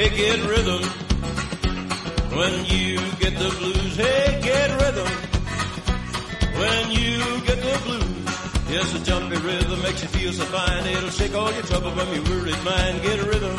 Hey, 0.00 0.08
get 0.16 0.40
rhythm. 0.48 0.82
When 2.32 2.64
you 2.64 2.96
get 3.20 3.34
the 3.36 3.54
blues, 3.58 3.96
hey, 3.96 4.40
get 4.42 4.70
rhythm. 4.80 5.06
When 6.58 6.90
you 6.90 7.18
get 7.44 7.60
the 7.60 7.78
blues. 7.84 8.24
Yes, 8.70 8.94
a 8.94 9.04
jumpy 9.04 9.36
rhythm 9.36 9.82
makes 9.82 10.00
you 10.00 10.08
feel 10.08 10.32
so 10.32 10.44
fine. 10.44 10.86
It'll 10.86 11.10
shake 11.10 11.34
all 11.34 11.52
your 11.52 11.64
trouble 11.64 11.90
from 11.90 12.14
your 12.14 12.24
worried 12.30 12.64
mind. 12.64 13.02
Get 13.02 13.18
a 13.18 13.24
rhythm. 13.24 13.56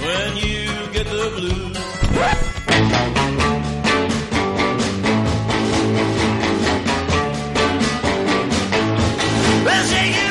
When 0.00 0.36
you 0.38 0.64
get 0.94 1.04
the 1.04 1.30
blues. 1.36 1.76
Well, 9.66 9.84
shake 9.88 10.16
it 10.16 10.25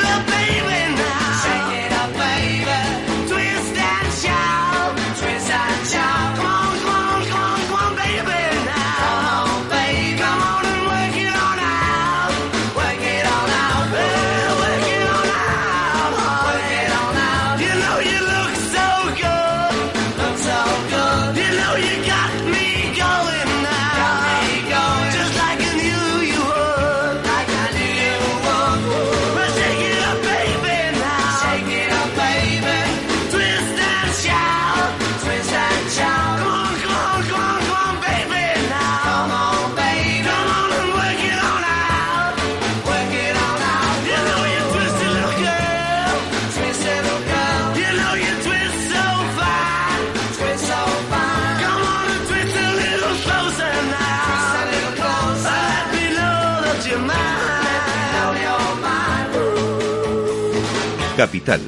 Capital, 61.26 61.60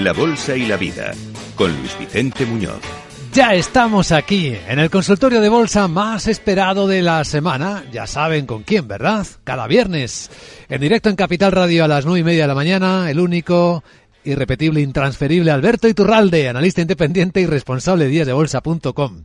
la 0.00 0.12
Bolsa 0.12 0.54
y 0.58 0.66
la 0.66 0.76
Vida, 0.76 1.10
con 1.54 1.74
Luis 1.74 1.98
Vicente 1.98 2.44
Muñoz. 2.44 2.82
Ya 3.32 3.54
estamos 3.54 4.12
aquí, 4.12 4.54
en 4.68 4.78
el 4.78 4.90
consultorio 4.90 5.40
de 5.40 5.48
bolsa 5.48 5.88
más 5.88 6.28
esperado 6.28 6.86
de 6.86 7.00
la 7.00 7.24
semana. 7.24 7.84
Ya 7.90 8.06
saben 8.06 8.44
con 8.44 8.62
quién, 8.62 8.86
¿verdad? 8.86 9.26
Cada 9.42 9.66
viernes, 9.66 10.30
en 10.68 10.82
directo 10.82 11.08
en 11.08 11.16
Capital 11.16 11.52
Radio 11.52 11.84
a 11.84 11.88
las 11.88 12.04
nueve 12.04 12.20
y 12.20 12.24
media 12.24 12.42
de 12.42 12.48
la 12.48 12.54
mañana, 12.54 13.10
el 13.10 13.18
único, 13.18 13.82
irrepetible, 14.22 14.82
intransferible 14.82 15.50
Alberto 15.50 15.88
Iturralde, 15.88 16.50
analista 16.50 16.82
independiente 16.82 17.40
y 17.40 17.46
responsable 17.46 18.04
de 18.04 18.10
díasdebolsa.com. 18.10 19.24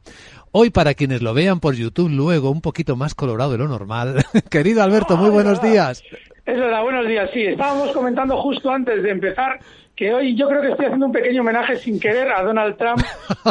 Hoy, 0.54 0.70
para 0.70 0.94
quienes 0.94 1.22
lo 1.22 1.34
vean 1.34 1.60
por 1.60 1.76
YouTube 1.76 2.12
luego, 2.12 2.50
un 2.50 2.62
poquito 2.62 2.96
más 2.96 3.14
colorado 3.14 3.52
de 3.52 3.58
lo 3.58 3.68
normal. 3.68 4.24
Querido 4.50 4.84
Alberto, 4.84 5.18
muy 5.18 5.32
buenos 5.32 5.62
días. 5.62 6.02
Es 6.46 6.58
verdad, 6.58 6.82
buenos 6.82 7.08
días. 7.08 7.30
Sí, 7.34 7.44
estábamos 7.44 7.92
comentando 7.92 8.42
justo 8.42 8.72
antes 8.72 9.04
de 9.04 9.12
empezar 9.12 9.60
que 9.96 10.14
hoy 10.14 10.36
yo 10.36 10.48
creo 10.48 10.62
que 10.62 10.70
estoy 10.70 10.86
haciendo 10.86 11.06
un 11.06 11.12
pequeño 11.12 11.42
homenaje 11.42 11.76
sin 11.78 12.00
querer 12.00 12.32
a 12.32 12.44
Donald 12.44 12.78
Trump 12.78 13.02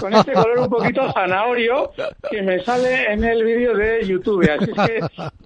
con 0.01 0.13
este 0.15 0.33
color 0.33 0.59
un 0.61 0.69
poquito 0.69 1.13
zanahorio 1.13 1.93
que 2.31 2.43
me 2.43 2.61
sale 2.61 3.13
en 3.13 3.25
el 3.25 3.45
vídeo 3.45 3.77
de 3.77 4.05
YouTube. 4.07 4.49
Así 4.51 4.71
es 4.71 4.87
que 4.87 5.01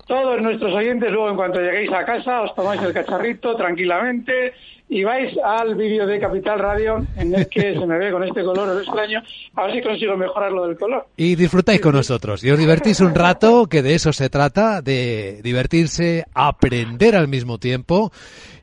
todos 0.07 0.41
nuestros 0.41 0.73
oyentes 0.73 1.11
luego 1.11 1.31
en 1.31 1.37
cuanto 1.37 1.61
lleguéis 1.61 1.93
a 1.93 2.05
casa 2.05 2.43
os 2.43 2.55
tomáis 2.55 2.83
el 2.83 2.93
cacharrito 2.93 3.55
tranquilamente 3.57 4.53
y 4.89 5.03
vais 5.03 5.35
al 5.43 5.75
vídeo 5.75 6.07
de 6.07 6.21
Capital 6.21 6.59
Radio 6.59 7.07
en 7.17 7.35
el 7.35 7.49
que 7.49 7.73
se 7.73 7.87
me 7.87 7.99
ve 7.99 8.13
con 8.13 8.23
este 8.23 8.45
color 8.45 8.81
extraño. 8.81 9.23
A 9.55 9.65
ver 9.65 9.77
si 9.77 9.83
consigo 9.83 10.17
mejorar 10.17 10.53
lo 10.53 10.67
del 10.67 10.77
color. 10.77 11.07
Y 11.17 11.35
disfrutáis 11.37 11.81
con 11.81 11.95
nosotros 11.95 12.45
y 12.45 12.51
os 12.51 12.59
divertís 12.59 13.01
un 13.01 13.15
rato, 13.15 13.67
que 13.67 13.83
de 13.83 13.95
eso 13.95 14.13
se 14.13 14.29
trata, 14.29 14.83
de 14.83 15.41
divertirse, 15.43 16.25
aprender 16.35 17.17
al 17.17 17.29
mismo 17.29 17.59
tiempo 17.59 18.13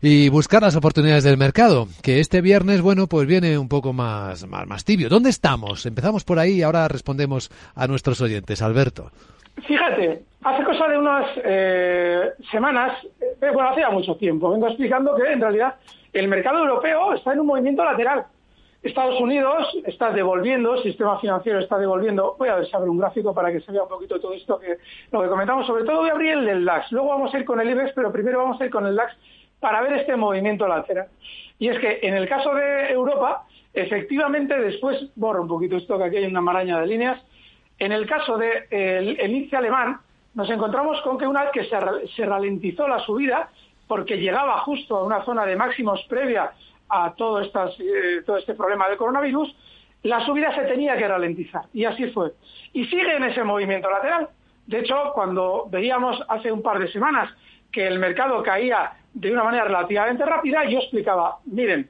y 0.02 0.29
buscar 0.29 0.62
las 0.62 0.75
oportunidades 0.75 1.23
del 1.23 1.38
mercado, 1.38 1.88
que 2.02 2.19
este 2.19 2.41
viernes, 2.41 2.81
bueno, 2.81 3.08
pues 3.08 3.28
viene 3.28 3.58
un 3.58 3.68
poco 3.68 3.91
más, 3.94 4.47
más, 4.47 4.68
más 4.68 4.85
tibio. 4.85 5.09
¿Dónde 5.09 5.31
estamos? 5.31 5.85
Empezamos 5.85 6.23
por 6.23 6.40
ahí 6.40 6.53
y 6.53 6.62
ahora 6.62 6.88
respondemos 6.88 7.50
a 7.75 7.88
nuestros 7.88 8.22
oyentes. 8.22 8.62
Alberto. 8.62 9.12
Fíjate, 9.58 10.24
hace 10.44 10.64
cosa 10.64 10.88
de 10.88 10.98
unas 10.98 11.28
eh, 11.44 12.32
semanas, 12.52 12.98
eh, 13.22 13.36
bueno, 13.54 13.70
hace 13.70 13.82
ya 13.82 13.90
mucho 13.90 14.16
tiempo, 14.16 14.52
vengo 14.52 14.68
explicando 14.68 15.16
que 15.16 15.32
en 15.32 15.42
realidad 15.42 15.76
el 16.14 16.28
mercado 16.28 16.60
europeo 16.60 17.14
está 17.14 17.34
en 17.34 17.42
un 17.42 17.48
movimiento 17.48 17.84
lateral. 17.84 18.26
Estados 18.82 19.20
Unidos 19.22 19.68
está 19.86 20.12
devolviendo, 20.12 20.74
el 20.74 20.82
sistema 20.82 21.20
financiero 21.20 21.60
está 21.60 21.78
devolviendo. 21.78 22.36
Voy 22.40 22.50
a 22.50 22.56
ver 22.56 22.90
un 22.90 22.98
gráfico 22.98 23.32
para 23.34 23.52
que 23.52 23.62
se 23.62 23.72
vea 23.72 23.84
un 23.84 23.90
poquito 23.90 24.20
todo 24.20 24.34
esto 24.34 24.60
que 24.60 24.78
lo 25.12 25.22
que 25.22 25.28
comentamos. 25.30 25.68
Sobre 25.68 25.84
todo 25.84 26.00
voy 26.00 26.10
a 26.10 26.14
abrir 26.14 26.32
el 26.32 26.46
del 26.46 26.66
DAX. 26.66 26.92
Luego 26.92 27.10
vamos 27.10 27.32
a 27.32 27.38
ir 27.38 27.46
con 27.46 27.62
el 27.62 27.70
IBEX, 27.70 27.92
pero 27.94 28.12
primero 28.12 28.40
vamos 28.40 28.60
a 28.60 28.66
ir 28.66 28.72
con 28.72 28.88
el 28.88 28.96
DAX 28.96 29.16
para 29.60 29.82
ver 29.82 29.94
este 29.94 30.16
movimiento 30.16 30.68
lateral. 30.68 31.08
Y 31.60 31.68
es 31.68 31.78
que 31.78 32.00
en 32.02 32.16
el 32.16 32.28
caso 32.28 32.56
de 32.56 32.90
Europa, 32.90 33.46
efectivamente 33.72 34.58
después, 34.58 35.12
borro 35.16 35.44
un 35.44 35.48
poquito 35.48 35.78
esto 35.78 36.00
que 36.00 36.06
aquí 36.06 36.18
hay 36.18 36.26
una 36.26 36.42
maraña 36.42 36.80
de 36.80 36.88
líneas, 36.88 37.22
en 37.81 37.92
el 37.92 38.06
caso 38.06 38.38
del 38.38 38.69
de 38.69 39.25
índice 39.25 39.58
alemán, 39.58 40.00
nos 40.36 40.47
encontramos 40.52 41.02
con 41.02 41.18
que 41.18 41.25
una 41.25 41.42
vez 41.42 41.52
que 41.52 41.66
se, 41.66 42.25
ralentizó 42.28 42.88
la 42.88 43.00
subida, 43.00 43.50
porque 43.88 44.19
llegaba 44.19 44.59
justo 44.59 44.97
a 44.97 45.03
una 45.03 45.25
zona 45.25 45.47
de 45.47 45.56
máximos 45.56 46.00
previa 46.08 46.52
a 46.88 47.12
todo, 47.16 47.41
eh, 47.41 48.22
todo 48.23 48.38
este 48.38 48.53
problema 48.53 48.88
del 48.88 48.97
coronavirus, 48.97 49.56
la 50.03 50.23
subida 50.23 50.53
se 50.53 50.61
tenía 50.66 50.96
que 50.96 51.08
ralentizar. 51.08 51.64
Y 51.73 51.85
así 51.85 52.06
fue. 52.11 52.34
Y 52.72 52.85
sigue 52.85 53.16
en 53.16 53.23
ese 53.23 53.44
movimiento 53.44 53.90
lateral. 53.90 54.29
De 54.67 54.82
hecho, 54.82 55.11
cuando 55.16 55.66
veíamos 55.72 56.23
hace 56.29 56.52
un 56.52 56.61
par 56.61 56.78
de 56.78 56.88
semanas 56.91 57.34
que 57.72 57.88
el 57.88 57.97
mercado 57.97 58.44
caía 58.44 58.91
de 59.11 59.34
una 59.34 59.44
manera 59.44 59.64
relativamente 59.64 60.23
rápida, 60.23 60.66
yo 60.66 60.78
explicaba, 60.78 61.40
miren, 61.46 61.90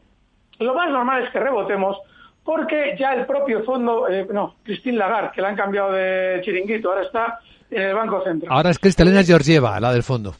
lo 0.59 0.73
más 0.73 0.89
normal 0.89 1.23
es 1.23 1.29
que 1.31 1.39
rebotemos 1.41 1.97
porque 2.43 2.95
ya 2.99 3.13
el 3.13 3.25
propio 3.25 3.63
fondo, 3.63 4.07
eh, 4.07 4.27
no, 4.31 4.55
Christine 4.63 4.97
Lagarde, 4.97 5.31
que 5.33 5.41
la 5.41 5.49
han 5.49 5.55
cambiado 5.55 5.91
de 5.91 6.41
chiringuito, 6.43 6.89
ahora 6.89 7.03
está 7.03 7.39
en 7.69 7.81
el 7.81 7.93
Banco 7.93 8.23
Central. 8.23 8.51
Ahora 8.51 8.69
es 8.71 8.79
Cristalina 8.79 9.23
Georgieva, 9.23 9.79
la 9.79 9.93
del 9.93 10.03
fondo. 10.03 10.33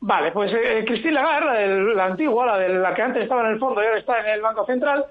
Vale, 0.00 0.32
pues 0.32 0.52
eh, 0.52 0.84
Christine 0.86 1.14
Lagarde, 1.14 1.46
la, 1.46 1.52
del, 1.54 1.96
la 1.96 2.04
antigua, 2.06 2.46
la, 2.46 2.58
de 2.58 2.68
la 2.70 2.94
que 2.94 3.02
antes 3.02 3.22
estaba 3.22 3.42
en 3.46 3.54
el 3.54 3.58
fondo 3.58 3.82
y 3.82 3.86
ahora 3.86 3.98
está 3.98 4.20
en 4.20 4.34
el 4.34 4.40
Banco 4.40 4.66
Central, 4.66 5.04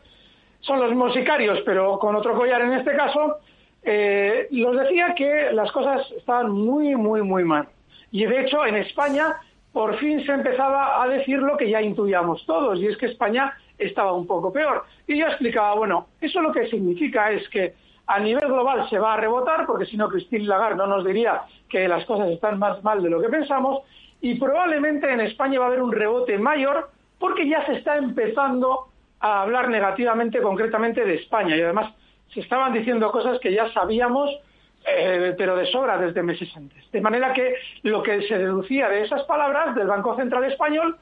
son 0.61 0.79
los 0.79 0.89
mismos 0.89 1.13
sicarios, 1.13 1.59
pero 1.65 1.97
con 1.99 2.15
otro 2.15 2.35
collar 2.35 2.61
en 2.61 2.73
este 2.73 2.95
caso, 2.95 3.37
eh, 3.83 4.47
los 4.51 4.77
decía 4.77 5.13
que 5.15 5.49
las 5.53 5.71
cosas 5.71 6.05
estaban 6.17 6.51
muy, 6.51 6.95
muy, 6.95 7.21
muy 7.21 7.43
mal. 7.43 7.67
Y 8.11 8.25
de 8.25 8.41
hecho, 8.41 8.65
en 8.65 8.75
España, 8.75 9.37
por 9.71 9.97
fin 9.97 10.23
se 10.25 10.33
empezaba 10.33 11.01
a 11.01 11.07
decir 11.07 11.39
lo 11.39 11.57
que 11.57 11.69
ya 11.69 11.81
intuíamos 11.81 12.45
todos, 12.45 12.79
y 12.79 12.87
es 12.87 12.97
que 12.97 13.07
España 13.07 13.53
estaba 13.85 14.13
un 14.13 14.27
poco 14.27 14.51
peor. 14.51 14.85
Y 15.07 15.17
yo 15.17 15.27
explicaba, 15.27 15.75
bueno, 15.75 16.07
eso 16.19 16.41
lo 16.41 16.51
que 16.51 16.67
significa 16.67 17.31
es 17.31 17.47
que 17.49 17.73
a 18.07 18.19
nivel 18.19 18.47
global 18.47 18.89
se 18.89 18.99
va 18.99 19.13
a 19.13 19.17
rebotar, 19.17 19.65
porque 19.65 19.85
si 19.85 19.97
no 19.97 20.09
Christine 20.09 20.45
Lagarde 20.45 20.77
no 20.77 20.87
nos 20.87 21.05
diría 21.05 21.43
que 21.69 21.87
las 21.87 22.05
cosas 22.05 22.29
están 22.29 22.59
más 22.59 22.83
mal 22.83 23.01
de 23.01 23.09
lo 23.09 23.21
que 23.21 23.29
pensamos, 23.29 23.83
y 24.21 24.35
probablemente 24.35 25.11
en 25.11 25.21
España 25.21 25.59
va 25.59 25.65
a 25.65 25.67
haber 25.69 25.81
un 25.81 25.91
rebote 25.91 26.37
mayor 26.37 26.89
porque 27.17 27.47
ya 27.47 27.65
se 27.65 27.73
está 27.73 27.97
empezando 27.97 28.87
a 29.19 29.41
hablar 29.41 29.69
negativamente 29.69 30.41
concretamente 30.41 31.05
de 31.05 31.15
España 31.15 31.55
y 31.55 31.61
además 31.61 31.93
se 32.33 32.39
estaban 32.39 32.73
diciendo 32.73 33.11
cosas 33.11 33.39
que 33.39 33.53
ya 33.53 33.71
sabíamos 33.71 34.31
eh, 34.85 35.35
pero 35.37 35.55
de 35.55 35.67
sobra 35.67 35.97
desde 35.97 36.23
meses 36.23 36.49
antes. 36.55 36.89
De 36.91 37.01
manera 37.01 37.33
que 37.33 37.55
lo 37.83 38.01
que 38.01 38.23
se 38.23 38.37
deducía 38.37 38.89
de 38.89 39.03
esas 39.03 39.23
palabras 39.23 39.75
del 39.75 39.87
Banco 39.87 40.15
Central 40.15 40.43
Español, 40.45 40.97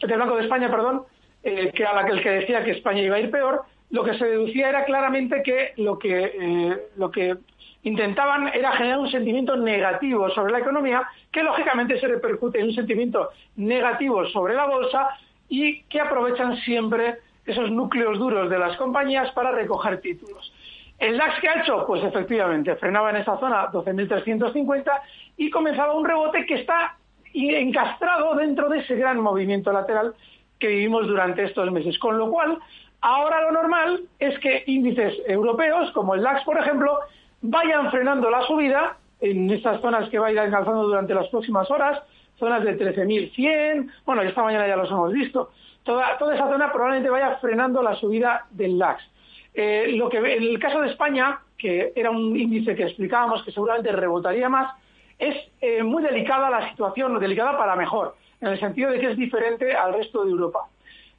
del 0.00 0.18
Banco 0.18 0.36
de 0.36 0.42
España, 0.42 0.68
perdón, 0.68 1.04
eh, 1.42 1.72
que 1.74 1.84
a 1.84 1.94
la 1.94 2.04
que 2.04 2.12
el 2.12 2.22
que 2.22 2.30
decía 2.30 2.64
que 2.64 2.72
España 2.72 3.02
iba 3.02 3.16
a 3.16 3.20
ir 3.20 3.30
peor, 3.30 3.62
lo 3.90 4.04
que 4.04 4.14
se 4.14 4.24
deducía 4.24 4.68
era 4.68 4.84
claramente 4.84 5.42
que 5.42 5.72
lo 5.76 5.98
que, 5.98 6.32
eh, 6.38 6.78
lo 6.96 7.10
que 7.10 7.36
intentaban 7.82 8.48
era 8.48 8.72
generar 8.72 8.98
un 8.98 9.10
sentimiento 9.10 9.56
negativo 9.56 10.30
sobre 10.30 10.52
la 10.52 10.60
economía, 10.60 11.02
que 11.30 11.42
lógicamente 11.42 11.98
se 12.00 12.08
repercute 12.08 12.60
en 12.60 12.66
un 12.66 12.74
sentimiento 12.74 13.30
negativo 13.56 14.24
sobre 14.26 14.54
la 14.54 14.66
bolsa 14.66 15.08
y 15.48 15.82
que 15.82 16.00
aprovechan 16.00 16.56
siempre 16.58 17.18
esos 17.44 17.70
núcleos 17.70 18.18
duros 18.18 18.48
de 18.48 18.58
las 18.58 18.76
compañías 18.76 19.30
para 19.32 19.50
recoger 19.52 20.00
títulos. 20.00 20.52
El 20.98 21.18
DAX 21.18 21.40
que 21.40 21.48
ha 21.48 21.60
hecho, 21.60 21.84
pues 21.86 22.04
efectivamente, 22.04 22.76
frenaba 22.76 23.10
en 23.10 23.16
esa 23.16 23.36
zona 23.38 23.70
12.350 23.72 24.84
y 25.36 25.50
comenzaba 25.50 25.94
un 25.96 26.04
rebote 26.04 26.46
que 26.46 26.54
está 26.54 26.96
encastrado 27.34 28.36
dentro 28.36 28.68
de 28.68 28.78
ese 28.78 28.94
gran 28.94 29.18
movimiento 29.18 29.72
lateral 29.72 30.14
que 30.62 30.68
vivimos 30.68 31.08
durante 31.08 31.42
estos 31.42 31.70
meses. 31.72 31.98
Con 31.98 32.16
lo 32.16 32.30
cual, 32.30 32.56
ahora 33.00 33.42
lo 33.42 33.50
normal 33.50 34.02
es 34.20 34.38
que 34.38 34.62
índices 34.66 35.14
europeos, 35.26 35.90
como 35.90 36.14
el 36.14 36.22
DAX, 36.22 36.44
por 36.44 36.56
ejemplo, 36.56 37.00
vayan 37.42 37.90
frenando 37.90 38.30
la 38.30 38.42
subida 38.42 38.96
en 39.20 39.50
estas 39.50 39.80
zonas 39.80 40.08
que 40.08 40.20
va 40.20 40.28
a 40.28 40.32
ir 40.32 40.38
alcanzando 40.38 40.84
durante 40.84 41.14
las 41.14 41.26
próximas 41.28 41.68
horas, 41.68 42.00
zonas 42.38 42.62
de 42.62 42.78
13.100, 42.78 43.90
bueno, 44.06 44.22
esta 44.22 44.44
mañana 44.44 44.68
ya 44.68 44.76
los 44.76 44.90
hemos 44.90 45.12
visto. 45.12 45.50
Toda, 45.82 46.16
toda 46.16 46.36
esa 46.36 46.48
zona 46.48 46.70
probablemente 46.70 47.10
vaya 47.10 47.38
frenando 47.40 47.82
la 47.82 47.96
subida 47.96 48.46
del 48.50 48.78
DAX. 48.78 49.02
Eh, 49.54 49.94
lo 49.96 50.08
que 50.08 50.18
en 50.18 50.42
el 50.44 50.58
caso 50.60 50.80
de 50.80 50.90
España, 50.90 51.40
que 51.58 51.92
era 51.96 52.10
un 52.10 52.36
índice 52.36 52.76
que 52.76 52.84
explicábamos 52.84 53.42
que 53.42 53.50
seguramente 53.50 53.90
rebotaría 53.90 54.48
más, 54.48 54.72
es 55.22 55.36
eh, 55.60 55.84
muy 55.84 56.02
delicada 56.02 56.50
la 56.50 56.68
situación, 56.70 57.16
delicada 57.20 57.56
para 57.56 57.76
mejor, 57.76 58.16
en 58.40 58.48
el 58.48 58.58
sentido 58.58 58.90
de 58.90 58.98
que 58.98 59.12
es 59.12 59.16
diferente 59.16 59.72
al 59.72 59.94
resto 59.94 60.24
de 60.24 60.32
Europa. 60.32 60.66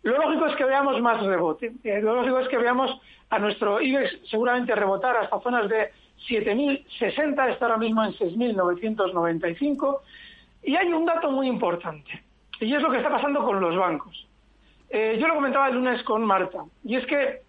Lo 0.04 0.18
lógico 0.18 0.48
es 0.48 0.58
que 0.58 0.66
veamos 0.66 1.02
más 1.02 1.26
rebote. 1.26 1.72
Eh, 1.86 2.02
lo 2.02 2.16
lógico 2.18 2.40
es 2.40 2.50
que 2.50 2.58
veamos 2.58 3.00
a 3.30 3.40
nuestro 3.40 3.80
IBEX 3.82 4.30
seguramente 4.30 4.76
rebotar 4.76 5.16
hasta 5.16 5.40
zonas 5.40 5.70
de 5.70 5.92
7.060, 6.28 7.50
está 7.50 7.66
ahora 7.66 7.78
mismo 7.78 8.04
en 8.04 8.12
6.995. 8.12 10.00
Y 10.64 10.76
hay 10.76 10.92
un 10.92 11.06
dato 11.06 11.32
muy 11.32 11.48
importante, 11.48 12.22
y 12.60 12.74
es 12.74 12.82
lo 12.82 12.92
que 12.92 12.98
está 12.98 13.10
pasando 13.10 13.42
con 13.44 13.62
los 13.62 13.76
bancos. 13.76 14.28
yo 14.92 15.28
lo 15.28 15.36
comentaba 15.36 15.70
el 15.70 15.76
lunes 15.76 16.04
con 16.04 16.24
Marta, 16.26 16.64
y 16.84 16.96
es 16.96 17.06
que 17.06 17.42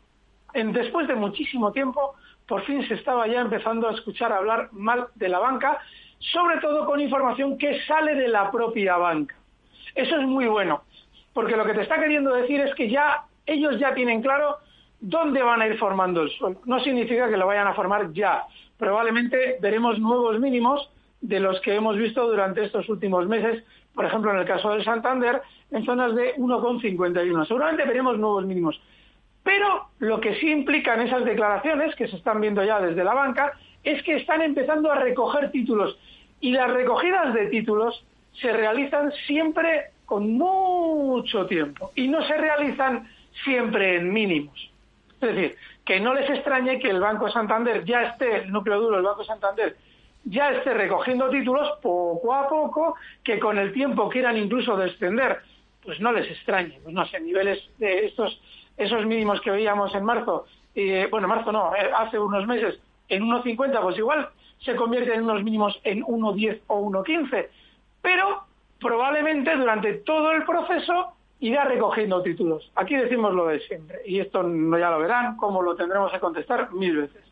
después 0.53 1.06
de 1.06 1.15
muchísimo 1.15 1.71
tiempo, 1.71 2.15
por 2.49 2.62
fin 2.62 2.87
se 2.89 2.95
estaba 2.95 3.27
ya 3.29 3.41
empezando 3.41 3.89
a 3.89 3.93
escuchar 3.93 4.33
hablar 4.33 4.69
mal 4.73 5.06
de 5.15 5.29
la 5.29 5.39
banca, 5.39 5.81
sobre 6.32 6.59
todo 6.59 6.87
con 6.87 7.00
información 7.00 7.59
que 7.59 7.81
sale 7.82 8.15
de 8.15 8.29
la 8.29 8.50
propia 8.50 8.97
banca. 8.97 9.35
Eso 9.94 10.17
es 10.17 10.26
muy 10.26 10.47
bueno, 10.47 10.82
porque 11.32 11.56
lo 11.56 11.65
que 11.65 11.75
te 11.75 11.82
está 11.82 12.00
queriendo 12.00 12.35
decir 12.35 12.61
es 12.61 12.75
que 12.75 12.88
ya 12.88 13.25
ellos 13.47 13.79
ya 13.79 13.94
tienen 13.94 14.23
claro 14.23 14.56
dónde 15.00 15.43
van 15.43 15.61
a 15.61 15.67
ir 15.67 15.79
formando 15.79 16.23
el 16.23 16.31
suelo. 16.31 16.61
No 16.65 16.81
significa 16.81 17.29
que 17.29 17.37
lo 17.37 17.47
vayan 17.47 17.67
a 17.67 17.75
formar 17.75 18.12
ya. 18.12 18.44
Probablemente 18.79 19.59
veremos 19.61 19.99
nuevos 19.99 20.41
mínimos 20.41 20.91
de 21.21 21.41
los 21.41 21.61
que 21.61 21.75
hemos 21.75 21.97
visto 21.97 22.27
durante 22.27 22.65
estos 22.65 22.88
últimos 22.88 23.27
meses, 23.27 23.62
por 23.94 24.05
ejemplo, 24.05 24.32
en 24.32 24.38
el 24.38 24.47
caso 24.47 24.70
del 24.70 24.85
Santander, 24.85 25.43
en 25.70 25.85
zonas 25.85 26.15
de 26.15 26.35
1,51. 26.37 27.47
Seguramente 27.47 27.85
veremos 27.85 28.19
nuevos 28.19 28.44
mínimos. 28.47 28.81
Pero 29.43 29.88
lo 29.99 30.20
que 30.20 30.35
sí 30.37 30.50
implican 30.50 31.00
esas 31.03 31.25
declaraciones, 31.25 31.94
que 31.94 32.09
se 32.09 32.17
están 32.17 32.41
viendo 32.41 32.65
ya 32.65 32.81
desde 32.81 33.05
la 33.05 33.15
banca, 33.15 33.53
es 33.84 34.02
que 34.02 34.16
están 34.16 34.42
empezando 34.42 34.90
a 34.90 34.96
recoger 34.96 35.50
títulos. 35.50 35.96
Y 36.40 36.50
las 36.50 36.70
recogidas 36.70 37.32
de 37.34 37.46
títulos 37.46 38.04
se 38.40 38.52
realizan 38.52 39.12
siempre 39.26 39.90
con 40.04 40.32
mucho 40.32 41.46
tiempo 41.46 41.92
y 41.94 42.08
no 42.08 42.22
se 42.26 42.36
realizan 42.36 43.08
siempre 43.44 43.96
en 43.96 44.12
mínimos. 44.12 44.70
Es 45.20 45.34
decir, 45.34 45.56
que 45.84 46.00
no 46.00 46.14
les 46.14 46.28
extrañe 46.28 46.78
que 46.78 46.90
el 46.90 47.00
Banco 47.00 47.31
Santander 47.31 47.84
ya 47.84 48.02
esté, 48.02 48.36
el 48.36 48.52
núcleo 48.52 48.81
duro 48.81 48.96
del 48.96 49.04
Banco 49.04 49.25
Santander, 49.25 49.76
ya 50.25 50.50
esté 50.50 50.75
recogiendo 50.75 51.28
títulos 51.31 51.69
poco 51.82 52.34
a 52.34 52.48
poco, 52.48 52.96
que 53.22 53.38
con 53.38 53.58
el 53.58 53.72
tiempo 53.72 54.08
quieran 54.08 54.36
incluso 54.36 54.76
descender, 54.76 55.40
pues 55.82 56.00
no 56.00 56.12
les 56.12 56.31
extrañe, 56.31 56.78
pues 56.82 56.94
no 56.94 57.06
sé, 57.06 57.20
niveles 57.20 57.62
de 57.78 58.06
estos 58.06 58.40
esos 58.76 59.06
mínimos 59.06 59.40
que 59.40 59.50
veíamos 59.50 59.94
en 59.94 60.04
marzo, 60.04 60.46
eh, 60.75 61.06
bueno, 61.10 61.28
marzo 61.28 61.52
no, 61.52 61.75
eh, 61.76 61.90
hace 61.96 62.19
unos 62.19 62.46
meses, 62.46 62.78
en 63.09 63.23
1,50, 63.25 63.83
pues 63.83 63.99
igual 63.99 64.29
se 64.61 64.77
convierten 64.77 65.15
en 65.15 65.25
unos 65.25 65.43
mínimos 65.43 65.79
en 65.85 66.03
1,10 66.03 66.61
o 66.67 66.83
1,15. 66.91 67.49
Pero 68.03 68.45
probablemente 68.81 69.56
durante 69.56 69.95
todo 69.95 70.33
el 70.33 70.45
proceso 70.45 71.12
irá 71.41 71.65
recogiendo 71.65 72.23
títulos. 72.23 72.71
Aquí 72.75 72.97
decimos 72.97 73.35
lo 73.35 73.47
de 73.47 73.61
siempre, 73.61 74.01
y 74.06 74.21
esto 74.21 74.43
no 74.43 74.79
ya 74.79 74.91
lo 74.91 74.99
verán, 74.99 75.37
como 75.37 75.62
lo 75.62 75.77
tendremos 75.77 76.12
que 76.12 76.21
contestar 76.21 76.73
mil 76.73 76.97
veces. 76.97 77.23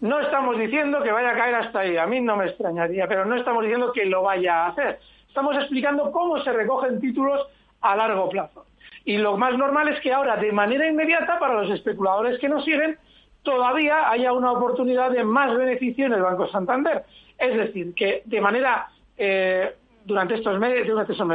No 0.00 0.20
estamos 0.20 0.58
diciendo 0.58 1.02
que 1.02 1.10
vaya 1.10 1.30
a 1.30 1.36
caer 1.36 1.54
hasta 1.54 1.80
ahí, 1.80 1.96
a 1.96 2.06
mí 2.06 2.20
no 2.20 2.36
me 2.36 2.46
extrañaría, 2.46 3.08
pero 3.08 3.24
no 3.24 3.34
estamos 3.34 3.62
diciendo 3.62 3.92
que 3.92 4.04
lo 4.04 4.22
vaya 4.22 4.64
a 4.64 4.68
hacer. 4.68 5.00
Estamos 5.26 5.56
explicando 5.56 6.12
cómo 6.12 6.38
se 6.42 6.52
recogen 6.52 7.00
títulos 7.00 7.40
a 7.80 7.96
largo 7.96 8.28
plazo. 8.28 8.66
Y 9.04 9.18
lo 9.18 9.36
más 9.36 9.56
normal 9.56 9.88
es 9.88 10.00
que 10.00 10.12
ahora, 10.12 10.36
de 10.36 10.52
manera 10.52 10.86
inmediata, 10.86 11.38
para 11.38 11.54
los 11.54 11.70
especuladores 11.70 12.38
que 12.38 12.48
nos 12.48 12.64
siguen, 12.64 12.98
todavía 13.46 14.10
haya 14.10 14.32
una 14.32 14.50
oportunidad 14.50 15.12
de 15.12 15.22
más 15.24 15.56
beneficio 15.56 16.06
en 16.06 16.14
el 16.14 16.22
Banco 16.22 16.48
Santander. 16.48 17.04
Es 17.38 17.56
decir, 17.56 17.94
que 17.94 18.22
de 18.24 18.40
manera, 18.40 18.88
eh, 19.16 19.72
durante, 20.04 20.34
estos 20.34 20.58
meses, 20.58 20.86
durante, 20.88 21.12
estos 21.12 21.28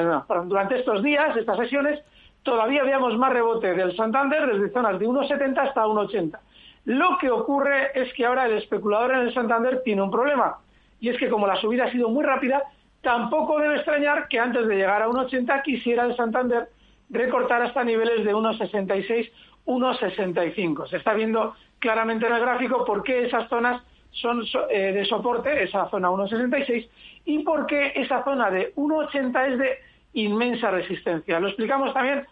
durante 0.46 0.80
estos 0.80 1.02
días, 1.02 1.36
estas 1.38 1.58
sesiones, 1.58 2.02
todavía 2.44 2.84
veamos 2.84 3.18
más 3.18 3.32
rebote 3.32 3.74
del 3.74 3.96
Santander 3.96 4.46
desde 4.46 4.74
zonas 4.74 5.00
de 5.00 5.08
1,70 5.08 5.58
hasta 5.58 5.86
1,80. 5.86 6.38
Lo 6.84 7.18
que 7.18 7.32
ocurre 7.32 7.92
es 7.96 8.14
que 8.14 8.26
ahora 8.26 8.46
el 8.46 8.58
especulador 8.58 9.12
en 9.12 9.22
el 9.22 9.34
Santander 9.34 9.82
tiene 9.84 10.02
un 10.02 10.12
problema, 10.12 10.58
y 11.00 11.10
es 11.10 11.18
que 11.18 11.30
como 11.30 11.48
la 11.48 11.56
subida 11.56 11.86
ha 11.86 11.92
sido 11.92 12.10
muy 12.10 12.26
rápida, 12.26 12.62
tampoco 13.02 13.58
debe 13.58 13.76
extrañar 13.76 14.28
que 14.28 14.38
antes 14.38 14.68
de 14.68 14.76
llegar 14.76 15.02
a 15.02 15.08
1,80 15.08 15.62
quisiera 15.64 16.04
el 16.04 16.16
Santander 16.18 16.68
recortar 17.10 17.62
hasta 17.62 17.86
niveles 17.86 18.26
de 18.26 18.36
1,66, 18.36 19.32
1,65. 19.66 20.90
Se 20.90 20.98
está 20.98 21.14
viendo 21.14 21.56
claramente 21.82 22.26
en 22.28 22.34
el 22.34 22.40
gráfico 22.40 22.86
por 22.86 23.04
qué 23.04 23.26
esas 23.26 23.50
zonas 23.50 23.84
son 24.12 24.44
eh, 24.70 24.94
de 24.94 25.06
soporte, 25.06 25.64
esa 25.64 25.90
zona 25.90 26.10
1,66, 26.10 26.88
y 27.26 27.40
por 27.40 27.66
qué 27.66 27.92
esa 27.96 28.24
zona 28.24 28.50
de 28.50 28.74
1,80 28.76 29.52
es 29.52 29.60
de 29.60 29.80
inmensa 30.14 30.72
resistencia. 30.72 31.40
Lo 31.40 31.48
explicamos 31.48 31.94
también 31.94 32.26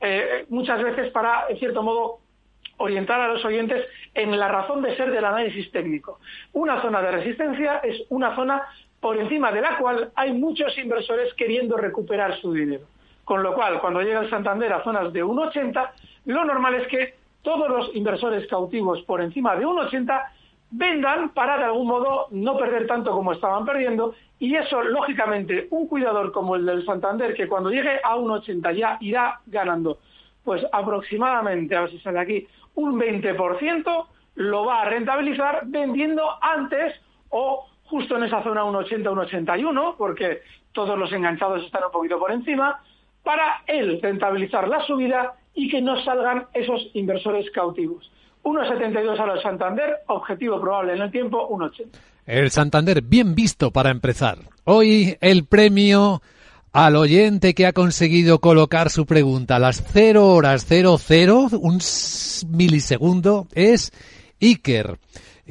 eh, 0.00 0.46
muchas 0.48 0.82
veces 0.82 1.10
para, 1.12 1.46
en 1.48 1.58
cierto 1.58 1.82
modo, 1.82 2.18
orientar 2.78 3.20
a 3.20 3.28
los 3.28 3.44
oyentes 3.44 3.84
en 4.14 4.36
la 4.38 4.48
razón 4.48 4.82
de 4.82 4.96
ser 4.96 5.10
del 5.12 5.24
análisis 5.24 5.70
técnico. 5.70 6.18
Una 6.52 6.80
zona 6.82 7.00
de 7.02 7.10
resistencia 7.12 7.78
es 7.78 8.02
una 8.08 8.34
zona 8.34 8.62
por 9.00 9.18
encima 9.18 9.52
de 9.52 9.60
la 9.60 9.76
cual 9.78 10.12
hay 10.14 10.32
muchos 10.32 10.76
inversores 10.78 11.34
queriendo 11.34 11.76
recuperar 11.76 12.40
su 12.40 12.52
dinero. 12.52 12.86
Con 13.24 13.42
lo 13.42 13.54
cual, 13.54 13.80
cuando 13.80 14.02
llega 14.02 14.20
el 14.20 14.30
Santander 14.30 14.72
a 14.72 14.82
zonas 14.82 15.12
de 15.12 15.24
1,80, 15.24 15.90
lo 16.26 16.44
normal 16.44 16.74
es 16.74 16.86
que 16.88 17.14
todos 17.44 17.68
los 17.68 17.94
inversores 17.94 18.48
cautivos 18.48 19.02
por 19.02 19.20
encima 19.20 19.54
de 19.54 19.66
1,80 19.66 20.24
vendan 20.70 21.28
para 21.28 21.58
de 21.58 21.64
algún 21.64 21.86
modo 21.86 22.26
no 22.30 22.56
perder 22.56 22.86
tanto 22.86 23.12
como 23.12 23.32
estaban 23.32 23.64
perdiendo. 23.64 24.14
Y 24.40 24.56
eso 24.56 24.82
lógicamente 24.82 25.68
un 25.70 25.86
cuidador 25.86 26.32
como 26.32 26.56
el 26.56 26.66
del 26.66 26.84
Santander 26.84 27.34
que 27.34 27.46
cuando 27.46 27.70
llegue 27.70 28.00
a 28.02 28.16
1,80 28.16 28.76
ya 28.76 28.96
irá 29.00 29.40
ganando. 29.46 29.98
Pues 30.42 30.66
aproximadamente, 30.72 31.76
a 31.76 31.82
ver 31.82 31.90
si 31.90 31.98
sale 32.00 32.18
aquí, 32.18 32.48
un 32.74 32.98
20% 32.98 34.06
lo 34.36 34.64
va 34.64 34.82
a 34.82 34.84
rentabilizar 34.86 35.62
vendiendo 35.66 36.24
antes 36.42 36.94
o 37.28 37.66
justo 37.84 38.16
en 38.16 38.24
esa 38.24 38.42
zona 38.42 38.64
1,80, 38.64 39.04
1,81 39.04 39.96
porque 39.96 40.40
todos 40.72 40.98
los 40.98 41.12
enganchados 41.12 41.62
están 41.62 41.84
un 41.84 41.92
poquito 41.92 42.18
por 42.18 42.32
encima 42.32 42.80
para 43.22 43.62
él 43.66 44.00
rentabilizar 44.02 44.66
la 44.66 44.80
subida 44.82 45.34
y 45.54 45.68
que 45.68 45.80
no 45.80 46.02
salgan 46.04 46.46
esos 46.52 46.88
inversores 46.94 47.50
cautivos. 47.50 48.10
1,72 48.42 49.18
a 49.18 49.26
los 49.26 49.42
Santander, 49.42 49.96
objetivo 50.08 50.60
probable 50.60 50.94
en 50.94 51.02
el 51.02 51.10
tiempo, 51.10 51.48
1,80. 51.48 51.86
El 52.26 52.50
Santander, 52.50 53.02
bien 53.02 53.34
visto 53.34 53.70
para 53.70 53.90
empezar. 53.90 54.38
Hoy 54.64 55.16
el 55.20 55.44
premio 55.44 56.22
al 56.72 56.96
oyente 56.96 57.54
que 57.54 57.66
ha 57.66 57.72
conseguido 57.72 58.40
colocar 58.40 58.90
su 58.90 59.06
pregunta 59.06 59.56
a 59.56 59.58
las 59.60 59.82
0 59.92 60.26
horas 60.26 60.66
00, 60.66 61.48
un 61.60 61.78
milisegundo, 62.48 63.46
es 63.54 63.92
Iker, 64.40 64.98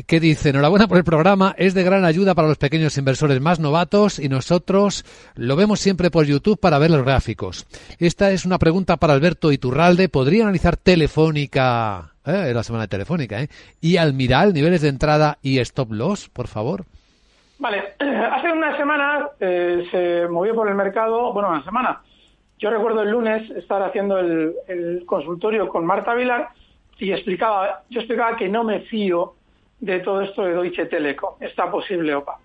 que 0.08 0.20
dice, 0.20 0.50
enhorabuena 0.50 0.88
por 0.88 0.98
el 0.98 1.04
programa, 1.04 1.54
es 1.58 1.76
de 1.76 1.84
gran 1.84 2.04
ayuda 2.04 2.34
para 2.34 2.48
los 2.48 2.58
pequeños 2.58 2.98
inversores 2.98 3.40
más 3.40 3.60
novatos 3.60 4.18
y 4.18 4.28
nosotros 4.28 5.06
lo 5.36 5.56
vemos 5.56 5.80
siempre 5.80 6.10
por 6.10 6.26
YouTube 6.26 6.60
para 6.60 6.80
ver 6.80 6.90
los 6.90 7.06
gráficos. 7.06 7.68
Esta 8.00 8.32
es 8.32 8.46
una 8.46 8.58
pregunta 8.58 8.98
para 8.98 9.14
Alberto 9.14 9.52
Iturralde. 9.52 10.10
¿Podría 10.10 10.44
analizar 10.44 10.78
Telefónica, 10.78 12.12
eh, 12.26 12.52
la 12.54 12.64
semana 12.64 12.86
de 12.86 12.88
Telefónica, 12.88 13.42
eh, 13.42 13.50
y 13.82 13.98
Almiral, 13.98 14.54
niveles 14.54 14.82
de 14.82 14.90
entrada 14.90 15.38
y 15.44 15.60
stop 15.60 15.92
loss, 15.92 16.28
por 16.28 16.48
favor? 16.48 16.86
Vale, 17.60 17.94
hace 18.00 18.52
una 18.52 18.76
semana 18.76 19.30
eh, 19.40 19.86
se 19.92 20.28
movió 20.28 20.56
por 20.56 20.68
el 20.68 20.76
mercado, 20.76 21.32
bueno, 21.34 21.50
una 21.50 21.64
semana. 21.64 22.02
Yo 22.58 22.72
recuerdo 22.72 23.04
el 23.04 23.12
lunes 23.12 23.48
estar 23.52 23.84
haciendo 23.84 24.18
el, 24.18 24.54
el 24.68 25.04
consultorio 25.06 25.68
con 25.68 25.86
Marta 25.86 26.16
Vilar 26.16 26.50
y 26.98 27.12
explicaba, 27.12 27.84
yo 27.90 28.00
explicaba 28.00 28.38
que 28.38 28.48
no 28.48 28.64
me 28.64 28.80
fío 28.82 29.36
de 29.86 30.00
todo 30.00 30.22
esto 30.22 30.44
de 30.44 30.54
Deutsche 30.54 30.86
Telekom, 30.86 31.36
esta 31.42 31.70
posible 31.70 32.16
OPA. 32.16 32.38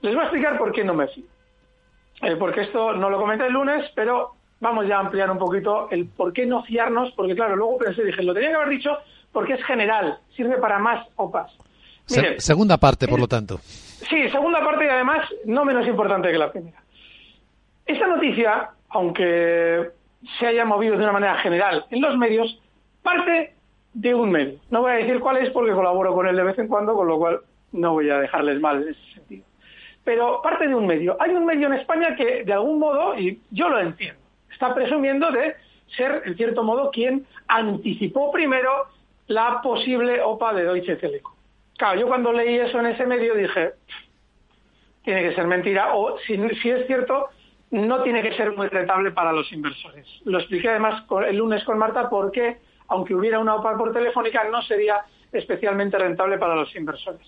Les 0.00 0.14
voy 0.14 0.22
a 0.22 0.26
explicar 0.26 0.58
por 0.58 0.72
qué 0.72 0.82
no 0.84 0.94
me 0.94 1.06
fío. 1.08 1.24
Eh, 2.22 2.36
porque 2.36 2.62
esto 2.62 2.92
no 2.94 3.10
lo 3.10 3.18
comenté 3.18 3.46
el 3.46 3.52
lunes, 3.52 3.90
pero 3.94 4.32
vamos 4.60 4.86
ya 4.86 4.96
a 4.96 5.00
ampliar 5.00 5.30
un 5.30 5.38
poquito 5.38 5.88
el 5.90 6.06
por 6.06 6.32
qué 6.32 6.46
no 6.46 6.62
fiarnos, 6.62 7.12
porque 7.12 7.34
claro, 7.34 7.56
luego 7.56 7.78
pensé, 7.78 8.04
dije, 8.04 8.22
lo 8.22 8.32
tenía 8.32 8.50
que 8.50 8.56
haber 8.56 8.68
dicho 8.68 8.96
porque 9.32 9.54
es 9.54 9.64
general, 9.64 10.18
sirve 10.36 10.56
para 10.58 10.78
más 10.78 11.06
OPAs. 11.16 11.50
Se- 12.06 12.40
segunda 12.40 12.76
parte, 12.78 13.06
por 13.08 13.18
lo 13.20 13.28
tanto. 13.28 13.58
Sí, 13.58 14.28
segunda 14.30 14.60
parte 14.64 14.84
y 14.84 14.88
además 14.88 15.28
no 15.46 15.64
menos 15.64 15.86
importante 15.86 16.30
que 16.30 16.38
la 16.38 16.50
primera. 16.52 16.82
Esta 17.86 18.06
noticia, 18.06 18.70
aunque 18.90 19.90
se 20.38 20.46
haya 20.46 20.64
movido 20.64 20.96
de 20.96 21.02
una 21.04 21.12
manera 21.12 21.38
general 21.38 21.86
en 21.90 22.00
los 22.00 22.16
medios, 22.16 22.58
parte 23.02 23.54
de 23.94 24.14
un 24.14 24.30
medio. 24.30 24.58
No 24.70 24.82
voy 24.82 24.92
a 24.92 24.96
decir 24.96 25.20
cuál 25.20 25.38
es 25.38 25.50
porque 25.50 25.72
colaboro 25.72 26.14
con 26.14 26.26
él 26.26 26.36
de 26.36 26.42
vez 26.42 26.58
en 26.58 26.68
cuando, 26.68 26.94
con 26.94 27.08
lo 27.08 27.18
cual 27.18 27.40
no 27.72 27.92
voy 27.92 28.10
a 28.10 28.18
dejarles 28.18 28.60
mal 28.60 28.82
en 28.82 28.88
ese 28.90 29.14
sentido. 29.14 29.44
Pero 30.04 30.40
parte 30.42 30.66
de 30.66 30.74
un 30.74 30.86
medio. 30.86 31.16
Hay 31.20 31.30
un 31.30 31.44
medio 31.44 31.66
en 31.68 31.74
España 31.74 32.16
que, 32.16 32.44
de 32.44 32.52
algún 32.52 32.78
modo, 32.78 33.18
y 33.18 33.40
yo 33.50 33.68
lo 33.68 33.78
entiendo, 33.78 34.20
está 34.50 34.74
presumiendo 34.74 35.30
de 35.30 35.54
ser, 35.96 36.22
en 36.24 36.36
cierto 36.36 36.64
modo, 36.64 36.90
quien 36.90 37.26
anticipó 37.48 38.32
primero 38.32 38.86
la 39.28 39.60
posible 39.62 40.20
OPA 40.20 40.54
de 40.54 40.64
Deutsche 40.64 40.96
Telekom. 40.96 41.32
Claro, 41.76 42.00
yo 42.00 42.06
cuando 42.06 42.32
leí 42.32 42.56
eso 42.56 42.78
en 42.80 42.86
ese 42.86 43.06
medio 43.06 43.34
dije, 43.34 43.72
tiene 45.04 45.22
que 45.22 45.34
ser 45.34 45.46
mentira, 45.46 45.94
o 45.94 46.18
si, 46.18 46.34
es 46.34 46.86
cierto, 46.86 47.28
no 47.70 48.02
tiene 48.02 48.22
que 48.22 48.34
ser 48.34 48.52
muy 48.52 48.68
rentable 48.68 49.10
para 49.10 49.32
los 49.32 49.50
inversores. 49.52 50.06
Lo 50.24 50.38
expliqué 50.38 50.68
además 50.68 51.04
el 51.26 51.36
lunes 51.36 51.64
con 51.64 51.78
Marta 51.78 52.08
porque, 52.08 52.58
aunque 52.92 53.14
hubiera 53.14 53.38
una 53.38 53.54
OPA 53.54 53.78
por 53.78 53.90
telefónica, 53.92 54.44
no 54.50 54.60
sería 54.62 55.02
especialmente 55.32 55.98
rentable 55.98 56.36
para 56.36 56.54
los 56.54 56.74
inversores. 56.76 57.26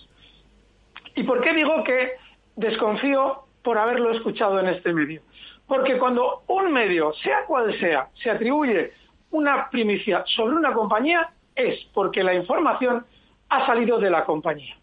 ¿Y 1.14 1.23
por 1.23 1.40
qué 1.40 1.54
digo 1.54 1.83
que 1.85 2.12
desconfío 2.54 3.44
por 3.62 3.78
haberlo 3.78 4.11
escuchado 4.11 4.61
en 4.61 4.66
este 4.66 4.92
medio? 4.92 5.23
Porque 5.66 5.97
cuando 5.97 6.42
un 6.49 6.71
medio, 6.71 7.14
sea 7.14 7.47
cual 7.47 7.75
sea, 7.80 8.09
se 8.23 8.30
atribuye 8.30 8.92
una 9.30 9.71
primicia 9.71 10.23
sobre 10.26 10.56
una 10.56 10.75
compañía, 10.75 11.30
es 11.54 11.83
porque 11.94 12.23
la 12.23 12.35
información 12.35 13.06
ha 13.49 13.64
salido 13.64 13.99
de 13.99 14.11
la 14.11 14.26
compañía. 14.26 14.76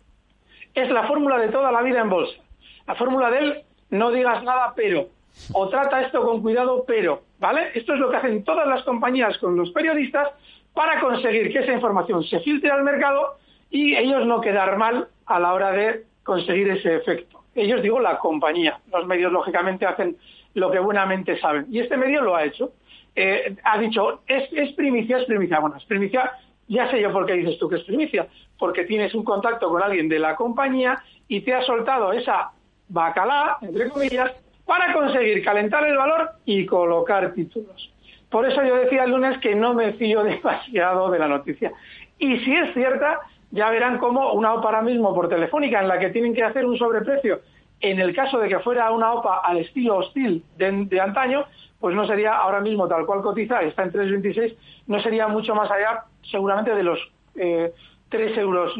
Es 0.73 0.89
la 0.89 1.03
fórmula 1.03 1.37
de 1.37 1.49
toda 1.49 1.71
la 1.71 1.83
vida 1.83 2.01
en 2.01 2.09
bolsa. 2.09 2.41
La 2.87 2.95
fórmula 2.95 3.29
del 3.29 3.63
no 3.91 4.09
digas 4.09 4.43
nada, 4.43 4.73
pero. 4.75 5.09
O 5.53 5.69
trata 5.69 6.01
esto 6.01 6.23
con 6.25 6.41
cuidado, 6.41 6.85
pero. 6.87 7.21
¿Vale? 7.39 7.69
Esto 7.75 7.93
es 7.93 7.99
lo 7.99 8.09
que 8.09 8.17
hacen 8.17 8.43
todas 8.43 8.67
las 8.67 8.81
compañías 8.83 9.37
con 9.37 9.55
los 9.55 9.71
periodistas 9.71 10.29
para 10.73 10.99
conseguir 10.99 11.51
que 11.51 11.59
esa 11.59 11.73
información 11.73 12.23
se 12.23 12.39
filtre 12.39 12.71
al 12.71 12.83
mercado 12.83 13.37
y 13.69 13.95
ellos 13.95 14.25
no 14.25 14.41
quedar 14.41 14.77
mal 14.77 15.07
a 15.25 15.39
la 15.39 15.53
hora 15.53 15.71
de 15.71 16.05
conseguir 16.23 16.69
ese 16.69 16.95
efecto. 16.95 17.43
Ellos, 17.55 17.81
digo, 17.81 17.99
la 17.99 18.17
compañía. 18.17 18.79
Los 18.91 19.05
medios, 19.05 19.31
lógicamente, 19.31 19.85
hacen 19.85 20.17
lo 20.53 20.71
que 20.71 20.79
buenamente 20.79 21.39
saben. 21.39 21.65
Y 21.69 21.79
este 21.79 21.97
medio 21.97 22.21
lo 22.21 22.35
ha 22.35 22.45
hecho. 22.45 22.71
Eh, 23.15 23.55
ha 23.63 23.77
dicho, 23.77 24.21
es, 24.27 24.47
es 24.53 24.73
primicia, 24.73 25.17
es 25.17 25.25
primicia. 25.25 25.59
Bueno, 25.59 25.75
es 25.75 25.85
primicia, 25.85 26.31
ya 26.67 26.89
sé 26.89 27.01
yo 27.01 27.11
por 27.11 27.25
qué 27.25 27.33
dices 27.33 27.57
tú 27.59 27.67
que 27.67 27.77
es 27.77 27.83
primicia. 27.83 28.27
Porque 28.57 28.85
tienes 28.85 29.13
un 29.13 29.23
contacto 29.23 29.69
con 29.69 29.81
alguien 29.81 30.07
de 30.07 30.19
la 30.19 30.35
compañía 30.35 31.01
y 31.27 31.41
te 31.41 31.53
ha 31.53 31.61
soltado 31.63 32.13
esa 32.13 32.51
bacalá, 32.87 33.57
entre 33.61 33.89
comillas, 33.89 34.31
para 34.65 34.93
conseguir 34.93 35.43
calentar 35.43 35.85
el 35.85 35.97
valor 35.97 36.31
y 36.45 36.65
colocar 36.65 37.33
títulos. 37.33 37.90
Por 38.31 38.47
eso 38.47 38.63
yo 38.63 38.77
decía 38.77 39.03
el 39.03 39.11
lunes 39.11 39.37
que 39.39 39.53
no 39.53 39.73
me 39.73 39.93
fío 39.93 40.23
demasiado 40.23 41.11
de 41.11 41.19
la 41.19 41.27
noticia. 41.27 41.71
Y 42.17 42.39
si 42.39 42.55
es 42.55 42.73
cierta, 42.73 43.19
ya 43.51 43.69
verán 43.69 43.97
cómo 43.97 44.31
una 44.33 44.53
OPA 44.53 44.69
ahora 44.69 44.81
mismo 44.81 45.13
por 45.13 45.29
telefónica 45.29 45.81
en 45.81 45.89
la 45.89 45.99
que 45.99 46.09
tienen 46.09 46.33
que 46.33 46.43
hacer 46.43 46.65
un 46.65 46.77
sobreprecio, 46.77 47.41
en 47.81 47.99
el 47.99 48.15
caso 48.15 48.39
de 48.39 48.47
que 48.47 48.59
fuera 48.59 48.91
una 48.91 49.13
OPA 49.13 49.39
al 49.39 49.57
estilo 49.57 49.97
hostil 49.97 50.43
de, 50.57 51.01
antaño, 51.01 51.45
pues 51.79 51.95
no 51.95 52.05
sería 52.07 52.37
ahora 52.37 52.61
mismo 52.61 52.87
tal 52.87 53.05
cual 53.05 53.21
cotiza, 53.21 53.61
está 53.63 53.83
en 53.83 53.91
3,26, 53.91 54.55
no 54.87 55.01
sería 55.01 55.27
mucho 55.27 55.53
más 55.55 55.69
allá 55.69 56.05
seguramente 56.29 56.73
de 56.75 56.83
los 56.83 56.99
eh, 57.35 57.73
3,90 58.11 58.39
euros, 58.39 58.73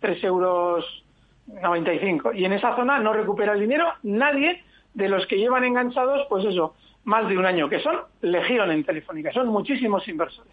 3 0.00 0.24
euros 0.24 1.04
95. 1.46 2.34
Y 2.34 2.44
en 2.44 2.52
esa 2.52 2.76
zona 2.76 2.98
no 2.98 3.14
recupera 3.14 3.54
el 3.54 3.60
dinero 3.60 3.86
nadie 4.02 4.62
de 4.94 5.08
los 5.08 5.26
que 5.26 5.38
llevan 5.38 5.64
enganchados, 5.64 6.26
pues 6.28 6.44
eso, 6.44 6.74
más 7.06 7.28
de 7.28 7.38
un 7.38 7.46
año, 7.46 7.68
que 7.68 7.80
son 7.80 7.96
legión 8.20 8.70
en 8.70 8.84
Telefónica, 8.84 9.32
son 9.32 9.48
muchísimos 9.48 10.06
inversores. 10.08 10.52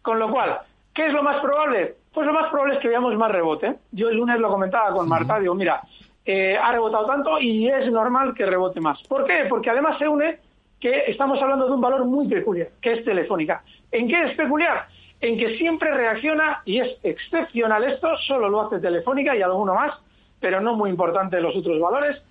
Con 0.00 0.18
lo 0.18 0.30
cual, 0.30 0.60
¿qué 0.94 1.06
es 1.06 1.12
lo 1.12 1.22
más 1.22 1.40
probable? 1.40 1.96
Pues 2.14 2.26
lo 2.26 2.32
más 2.32 2.48
probable 2.50 2.74
es 2.74 2.80
que 2.80 2.88
veamos 2.88 3.14
más 3.16 3.30
rebote. 3.30 3.74
Yo 3.90 4.08
el 4.08 4.16
lunes 4.16 4.38
lo 4.38 4.48
comentaba 4.48 4.92
con 4.92 5.08
Marta, 5.08 5.40
digo, 5.40 5.54
mira, 5.54 5.82
eh, 6.24 6.56
ha 6.56 6.70
rebotado 6.70 7.04
tanto 7.06 7.40
y 7.40 7.68
es 7.68 7.90
normal 7.90 8.32
que 8.32 8.46
rebote 8.46 8.80
más. 8.80 9.02
¿Por 9.08 9.24
qué? 9.24 9.46
Porque 9.48 9.70
además 9.70 9.98
se 9.98 10.06
une 10.06 10.38
que 10.78 11.04
estamos 11.08 11.42
hablando 11.42 11.66
de 11.66 11.72
un 11.72 11.80
valor 11.80 12.04
muy 12.04 12.28
peculiar, 12.28 12.68
que 12.80 12.92
es 12.92 13.04
Telefónica. 13.04 13.64
¿En 13.90 14.06
qué 14.06 14.22
es 14.22 14.36
peculiar? 14.36 14.86
En 15.20 15.36
que 15.36 15.58
siempre 15.58 15.90
reacciona, 15.90 16.62
y 16.64 16.78
es 16.78 16.96
excepcional 17.02 17.82
esto, 17.82 18.16
solo 18.18 18.48
lo 18.48 18.60
hace 18.60 18.78
Telefónica 18.78 19.34
y 19.34 19.42
alguno 19.42 19.74
más, 19.74 19.98
pero 20.38 20.60
no 20.60 20.76
muy 20.76 20.90
importante 20.90 21.40
los 21.40 21.56
otros 21.56 21.80
valores, 21.80 22.22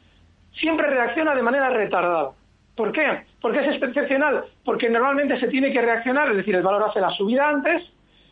siempre 0.54 0.88
reacciona 0.88 1.36
de 1.36 1.42
manera 1.44 1.70
retardada. 1.70 2.32
¿Por 2.78 2.92
qué? 2.92 3.24
Porque 3.42 3.60
es 3.60 3.82
excepcional, 3.82 4.46
porque 4.64 4.88
normalmente 4.88 5.40
se 5.40 5.48
tiene 5.48 5.74
que 5.74 5.82
reaccionar, 5.82 6.30
es 6.30 6.38
decir, 6.38 6.56
el 6.56 6.62
valor 6.62 6.84
hace 6.84 7.02
la 7.02 7.10
subida 7.10 7.50
antes, 7.50 7.84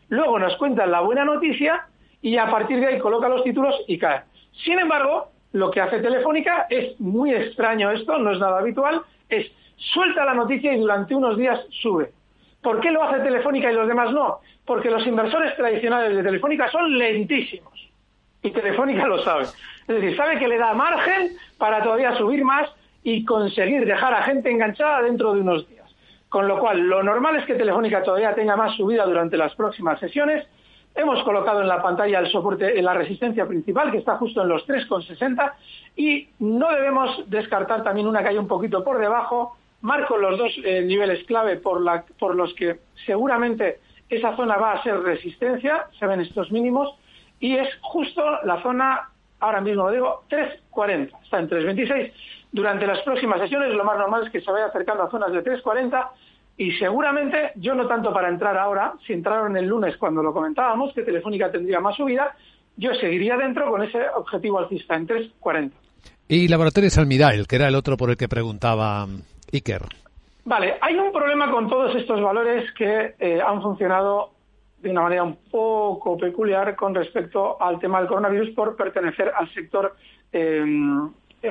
luego 0.09 0.37
nos 0.37 0.55
cuentan 0.57 0.91
la 0.91 1.01
buena 1.01 1.25
noticia 1.25 1.87
y 2.21 2.37
a 2.37 2.45
partir 2.45 2.79
de 2.79 2.85
ahí 2.85 2.99
coloca 2.99 3.27
los 3.27 3.43
títulos 3.43 3.75
y 3.87 3.97
cae. 3.97 4.21
Sin 4.63 4.77
embargo, 4.79 5.31
lo 5.53 5.71
que 5.71 5.81
hace 5.81 5.99
Telefónica 5.99 6.67
es 6.69 6.99
muy 6.99 7.33
extraño 7.33 7.89
esto, 7.89 8.19
no 8.19 8.31
es 8.31 8.39
nada 8.39 8.59
habitual, 8.59 9.01
es 9.29 9.51
suelta 9.77 10.23
la 10.23 10.35
noticia 10.35 10.73
y 10.73 10.79
durante 10.79 11.15
unos 11.15 11.37
días 11.37 11.59
sube. 11.81 12.11
¿Por 12.61 12.79
qué 12.81 12.91
lo 12.91 13.03
hace 13.03 13.23
Telefónica 13.23 13.71
y 13.71 13.75
los 13.75 13.87
demás 13.87 14.11
no? 14.11 14.41
Porque 14.63 14.91
los 14.91 15.05
inversores 15.07 15.55
tradicionales 15.55 16.15
de 16.15 16.21
Telefónica 16.21 16.69
son 16.69 16.95
lentísimos. 16.95 17.73
Y 18.43 18.51
Telefónica 18.51 19.07
lo 19.07 19.23
sabe. 19.23 19.43
Es 19.43 19.87
decir, 19.87 20.15
sabe 20.15 20.37
que 20.37 20.47
le 20.47 20.59
da 20.59 20.75
margen 20.75 21.31
para 21.57 21.81
todavía 21.81 22.15
subir 22.15 22.43
más 22.43 22.69
y 23.05 23.24
conseguir 23.24 23.85
dejar 23.85 24.15
a 24.15 24.24
gente 24.24 24.50
enganchada 24.50 25.03
dentro 25.03 25.35
de 25.35 25.41
unos 25.41 25.69
días. 25.69 25.85
Con 26.27 26.47
lo 26.47 26.59
cual, 26.59 26.81
lo 26.81 27.03
normal 27.03 27.35
es 27.35 27.45
que 27.45 27.53
Telefónica 27.53 28.01
todavía 28.01 28.33
tenga 28.33 28.55
más 28.55 28.75
subida 28.75 29.05
durante 29.05 29.38
las 29.38 29.53
próximas 29.53 30.00
sesiones. 30.00 30.45
Hemos 30.95 31.21
colocado 31.24 31.62
en 31.62 31.67
la 31.67 31.83
pantalla 31.83 32.17
el 32.17 32.31
soporte, 32.31 32.81
la 32.81 32.95
resistencia 32.95 33.45
principal, 33.45 33.91
que 33.91 34.00
está 34.00 34.17
justo 34.17 34.41
en 34.41 34.50
los 34.50 34.67
3,60, 34.67 35.53
y 35.95 36.29
no 36.39 36.71
debemos 36.71 37.29
descartar 37.29 37.83
también 37.83 38.07
una 38.07 38.21
hay 38.21 38.39
un 38.39 38.47
poquito 38.47 38.83
por 38.83 38.97
debajo. 38.97 39.55
Marco 39.81 40.17
los 40.17 40.39
dos 40.39 40.51
eh, 40.65 40.81
niveles 40.81 41.24
clave 41.25 41.57
por, 41.57 41.83
por 42.17 42.35
los 42.35 42.55
que 42.55 42.79
seguramente 43.05 43.81
esa 44.09 44.35
zona 44.35 44.57
va 44.57 44.71
a 44.71 44.83
ser 44.83 45.00
resistencia, 45.01 45.89
se 46.00 46.07
ven 46.07 46.21
estos 46.21 46.51
mínimos, 46.51 46.89
y 47.39 47.55
es 47.55 47.69
justo 47.81 48.24
la 48.45 48.63
zona, 48.63 49.09
ahora 49.41 49.62
mismo 49.62 49.83
lo 49.83 49.91
digo, 49.91 50.24
3.40, 50.27 51.12
está 51.24 51.38
en 51.38 51.50
3.26. 51.50 52.12
Durante 52.55 52.88
las 52.88 53.01
próximas 53.01 53.41
sesiones 53.41 53.74
lo 53.74 53.83
más 53.83 53.97
normal 53.97 54.24
es 54.24 54.31
que 54.31 54.39
se 54.39 54.50
vaya 54.50 54.67
acercando 54.67 55.03
a 55.03 55.12
zonas 55.12 55.33
de 55.33 55.43
3.40 55.43 56.07
y 56.55 56.71
seguramente, 56.77 57.51
yo 57.55 57.75
no 57.75 57.85
tanto 57.85 58.13
para 58.13 58.29
entrar 58.29 58.57
ahora, 58.57 58.93
si 59.05 59.12
entraron 59.12 59.57
el 59.57 59.65
lunes 59.65 59.97
cuando 59.97 60.24
lo 60.24 60.31
comentábamos, 60.31 60.93
que 60.93 61.01
Telefónica 61.01 61.51
tendría 61.51 61.81
más 61.81 61.97
subida, 61.97 62.33
yo 62.77 62.93
seguiría 62.93 63.35
dentro 63.35 63.69
con 63.69 63.83
ese 63.83 64.00
objetivo 64.15 64.59
alcista 64.59 64.95
en 64.95 65.05
3.40. 65.05 65.71
Y 66.29 66.47
Laboratorios 66.47 66.97
Almiral, 66.97 67.45
que 67.45 67.57
era 67.57 67.67
el 67.67 67.75
otro 67.75 67.97
por 67.97 68.09
el 68.09 68.15
que 68.15 68.29
preguntaba 68.29 69.05
mm, 69.05 69.19
Iker. 69.51 69.81
Vale, 70.45 70.77
hay 70.79 70.95
un 70.95 71.12
problema 71.12 71.51
con 71.51 71.67
todos 71.67 71.93
estos 71.93 72.21
valores 72.21 72.71
que 72.71 73.15
eh, 73.19 73.41
han 73.45 73.62
funcionado 73.62 74.31
de 74.81 74.91
una 74.91 75.01
manera 75.01 75.24
un 75.24 75.35
poco 75.51 76.17
peculiar 76.17 76.74
con 76.77 76.95
respecto 76.95 77.62
al 77.62 77.79
tema 77.79 78.00
del 78.00 78.07
coronavirus 78.07 78.51
por 78.51 78.77
pertenecer 78.77 79.33
al 79.35 79.53
sector 79.53 79.93
eh, 80.31 80.63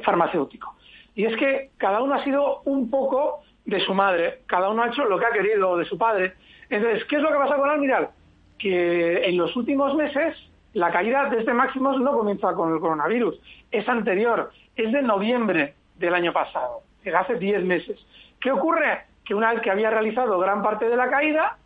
farmacéutico. 0.02 0.74
Y 1.14 1.24
es 1.26 1.36
que 1.36 1.70
cada 1.76 2.02
uno 2.02 2.14
ha 2.14 2.24
sido 2.24 2.62
un 2.64 2.90
poco 2.90 3.40
de 3.64 3.80
su 3.80 3.94
madre, 3.94 4.40
cada 4.46 4.70
uno 4.70 4.82
ha 4.82 4.88
hecho 4.88 5.04
lo 5.04 5.18
que 5.18 5.26
ha 5.26 5.30
querido 5.30 5.76
de 5.76 5.84
su 5.84 5.96
padre. 5.96 6.34
Entonces, 6.68 7.04
¿qué 7.04 7.16
es 7.16 7.22
lo 7.22 7.30
que 7.30 7.38
pasa 7.38 7.56
con 7.56 7.70
Almiral? 7.70 8.10
Que 8.58 9.24
en 9.28 9.36
los 9.36 9.54
últimos 9.56 9.94
meses 9.94 10.36
la 10.74 10.90
caída 10.90 11.28
desde 11.30 11.54
máximos 11.54 12.00
no 12.00 12.12
comienza 12.12 12.52
con 12.54 12.72
el 12.74 12.80
coronavirus, 12.80 13.40
es 13.70 13.88
anterior, 13.88 14.50
es 14.76 14.92
de 14.92 15.02
noviembre 15.02 15.74
del 15.96 16.14
año 16.14 16.32
pasado, 16.32 16.82
es 17.04 17.14
hace 17.14 17.36
10 17.36 17.64
meses. 17.64 17.98
¿Qué 18.40 18.50
ocurre? 18.50 19.04
Que 19.24 19.34
una 19.34 19.52
vez 19.52 19.62
que 19.62 19.70
había 19.70 19.90
realizado 19.90 20.38
gran 20.38 20.62
parte 20.62 20.88
de 20.88 20.96
la 20.96 21.08
caída, 21.08 21.58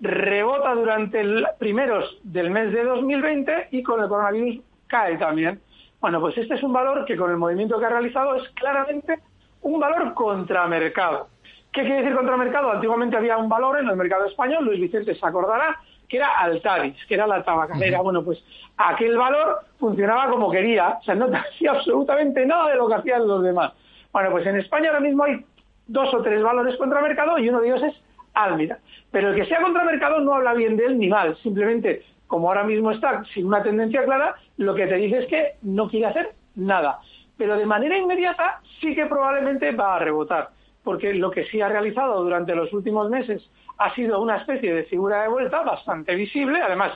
rebota 0.00 0.74
durante 0.74 1.20
el 1.20 1.46
primeros 1.58 2.18
del 2.22 2.50
mes 2.50 2.72
de 2.72 2.84
2020 2.84 3.68
y 3.70 3.82
con 3.82 4.02
el 4.02 4.08
coronavirus 4.08 4.60
cae 4.86 5.16
también. 5.18 5.60
Bueno, 6.04 6.20
pues 6.20 6.36
este 6.36 6.56
es 6.56 6.62
un 6.62 6.74
valor 6.74 7.06
que 7.06 7.16
con 7.16 7.30
el 7.30 7.38
movimiento 7.38 7.78
que 7.78 7.86
ha 7.86 7.88
realizado 7.88 8.34
es 8.34 8.46
claramente 8.50 9.20
un 9.62 9.80
valor 9.80 10.12
contramercado. 10.12 11.28
¿Qué 11.72 11.80
quiere 11.80 12.02
decir 12.02 12.14
contramercado? 12.14 12.72
Antiguamente 12.72 13.16
había 13.16 13.38
un 13.38 13.48
valor 13.48 13.80
en 13.80 13.88
el 13.88 13.96
mercado 13.96 14.26
español, 14.26 14.66
Luis 14.66 14.82
Vicente 14.82 15.14
se 15.14 15.26
acordará, 15.26 15.80
que 16.06 16.18
era 16.18 16.40
Altaris, 16.40 16.94
que 17.06 17.14
era 17.14 17.26
la 17.26 17.42
tabacalera. 17.42 18.02
Bueno, 18.02 18.22
pues 18.22 18.38
aquel 18.76 19.16
valor 19.16 19.60
funcionaba 19.80 20.28
como 20.28 20.50
quería, 20.50 20.98
o 21.00 21.02
sea, 21.04 21.14
no 21.14 21.24
hacía 21.34 21.70
absolutamente 21.70 22.44
nada 22.44 22.68
de 22.68 22.76
lo 22.76 22.86
que 22.86 22.96
hacían 22.96 23.26
los 23.26 23.42
demás. 23.42 23.72
Bueno, 24.12 24.30
pues 24.30 24.46
en 24.46 24.58
España 24.58 24.90
ahora 24.90 25.00
mismo 25.00 25.24
hay 25.24 25.42
dos 25.86 26.12
o 26.12 26.20
tres 26.20 26.42
valores 26.42 26.76
contramercado 26.76 27.38
y 27.38 27.48
uno 27.48 27.62
de 27.62 27.68
ellos 27.68 27.82
es 27.82 27.94
Almira. 28.34 28.78
Pero 29.10 29.30
el 29.30 29.36
que 29.36 29.46
sea 29.46 29.62
contramercado 29.62 30.20
no 30.20 30.34
habla 30.34 30.52
bien 30.52 30.76
de 30.76 30.84
él 30.84 30.98
ni 30.98 31.08
mal, 31.08 31.34
simplemente 31.38 32.04
como 32.26 32.48
ahora 32.48 32.64
mismo 32.64 32.90
está 32.90 33.24
sin 33.32 33.46
una 33.46 33.62
tendencia 33.62 34.04
clara, 34.04 34.36
lo 34.56 34.74
que 34.74 34.86
te 34.86 34.96
dice 34.96 35.18
es 35.20 35.26
que 35.26 35.52
no 35.62 35.88
quiere 35.88 36.06
hacer 36.06 36.34
nada. 36.54 37.00
Pero 37.36 37.56
de 37.56 37.66
manera 37.66 37.98
inmediata 37.98 38.60
sí 38.80 38.94
que 38.94 39.06
probablemente 39.06 39.72
va 39.72 39.96
a 39.96 39.98
rebotar, 39.98 40.50
porque 40.82 41.14
lo 41.14 41.30
que 41.30 41.44
sí 41.46 41.60
ha 41.60 41.68
realizado 41.68 42.22
durante 42.22 42.54
los 42.54 42.72
últimos 42.72 43.10
meses 43.10 43.48
ha 43.78 43.94
sido 43.94 44.20
una 44.20 44.36
especie 44.36 44.72
de 44.74 44.84
figura 44.84 45.22
de 45.22 45.28
vuelta 45.28 45.62
bastante 45.62 46.14
visible, 46.14 46.60
además, 46.62 46.92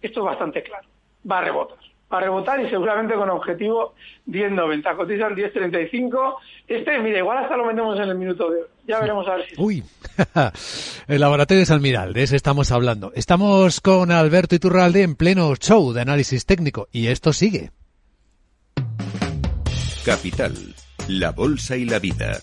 esto 0.00 0.20
es 0.20 0.26
bastante 0.26 0.62
claro, 0.62 0.88
va 1.30 1.38
a 1.38 1.42
rebotar. 1.42 1.91
A 2.12 2.20
rebotar 2.20 2.60
y 2.60 2.68
seguramente 2.68 3.14
con 3.14 3.30
objetivo 3.30 3.94
10.90. 4.28 4.96
Cotizan 4.96 5.34
10.35. 5.34 6.34
Este, 6.68 6.98
mira, 6.98 7.18
igual 7.18 7.38
hasta 7.38 7.56
lo 7.56 7.64
metemos 7.64 7.98
en 7.98 8.10
el 8.10 8.14
minuto 8.16 8.50
de 8.50 8.58
hoy. 8.58 8.66
Ya 8.86 9.00
veremos 9.00 9.26
a 9.26 9.36
ver 9.36 9.48
si... 9.48 9.54
Uy, 9.56 9.82
el 11.08 11.20
laboratorio 11.20 11.64
de 11.64 11.72
Almiral, 11.72 12.12
de 12.12 12.24
ese 12.24 12.36
estamos 12.36 12.70
hablando. 12.70 13.12
Estamos 13.14 13.80
con 13.80 14.12
Alberto 14.12 14.54
Iturralde 14.54 15.02
en 15.02 15.16
pleno 15.16 15.54
show 15.56 15.94
de 15.94 16.02
análisis 16.02 16.44
técnico 16.44 16.86
y 16.92 17.06
esto 17.06 17.32
sigue. 17.32 17.70
Capital, 20.04 20.54
la 21.08 21.30
bolsa 21.30 21.78
y 21.78 21.86
la 21.86 21.98
vida. 21.98 22.42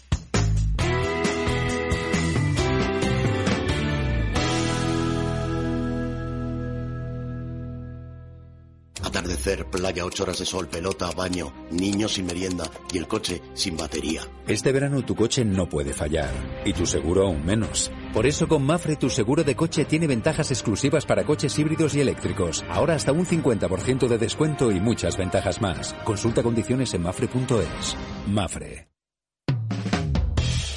Atardecer, 9.20 9.66
playa, 9.66 10.06
ocho 10.06 10.24
horas 10.24 10.40
de 10.40 10.46
sol, 10.46 10.70
pelota, 10.70 11.12
baño, 11.12 11.52
niños 11.72 12.14
sin 12.14 12.26
merienda 12.26 12.64
y 12.94 13.00
el 13.00 13.06
coche 13.06 13.42
sin 13.54 13.76
batería. 13.76 14.22
Este 14.48 14.72
verano 14.72 15.04
tu 15.04 15.14
coche 15.14 15.44
no 15.44 15.68
puede 15.68 15.92
fallar 15.92 16.32
y 16.64 16.72
tu 16.72 16.86
seguro 16.86 17.28
aún 17.28 17.46
menos. 17.46 17.92
Por 18.14 18.26
eso 18.26 18.48
con 18.48 18.64
Mafre 18.64 18.96
tu 18.96 19.10
seguro 19.10 19.44
de 19.44 19.58
coche 19.58 19.84
tiene 19.84 20.08
ventajas 20.08 20.52
exclusivas 20.52 21.06
para 21.06 21.26
coches 21.26 21.60
híbridos 21.60 21.96
y 21.96 22.00
eléctricos. 22.00 22.64
Ahora 22.70 22.96
hasta 22.96 23.12
un 23.12 23.26
50% 23.26 24.08
de 24.08 24.18
descuento 24.18 24.72
y 24.72 24.80
muchas 24.80 25.18
ventajas 25.18 25.60
más. 25.60 25.94
Consulta 26.06 26.42
condiciones 26.42 26.94
en 26.94 27.02
mafre.es. 27.02 27.98
Mafre. 28.26 28.88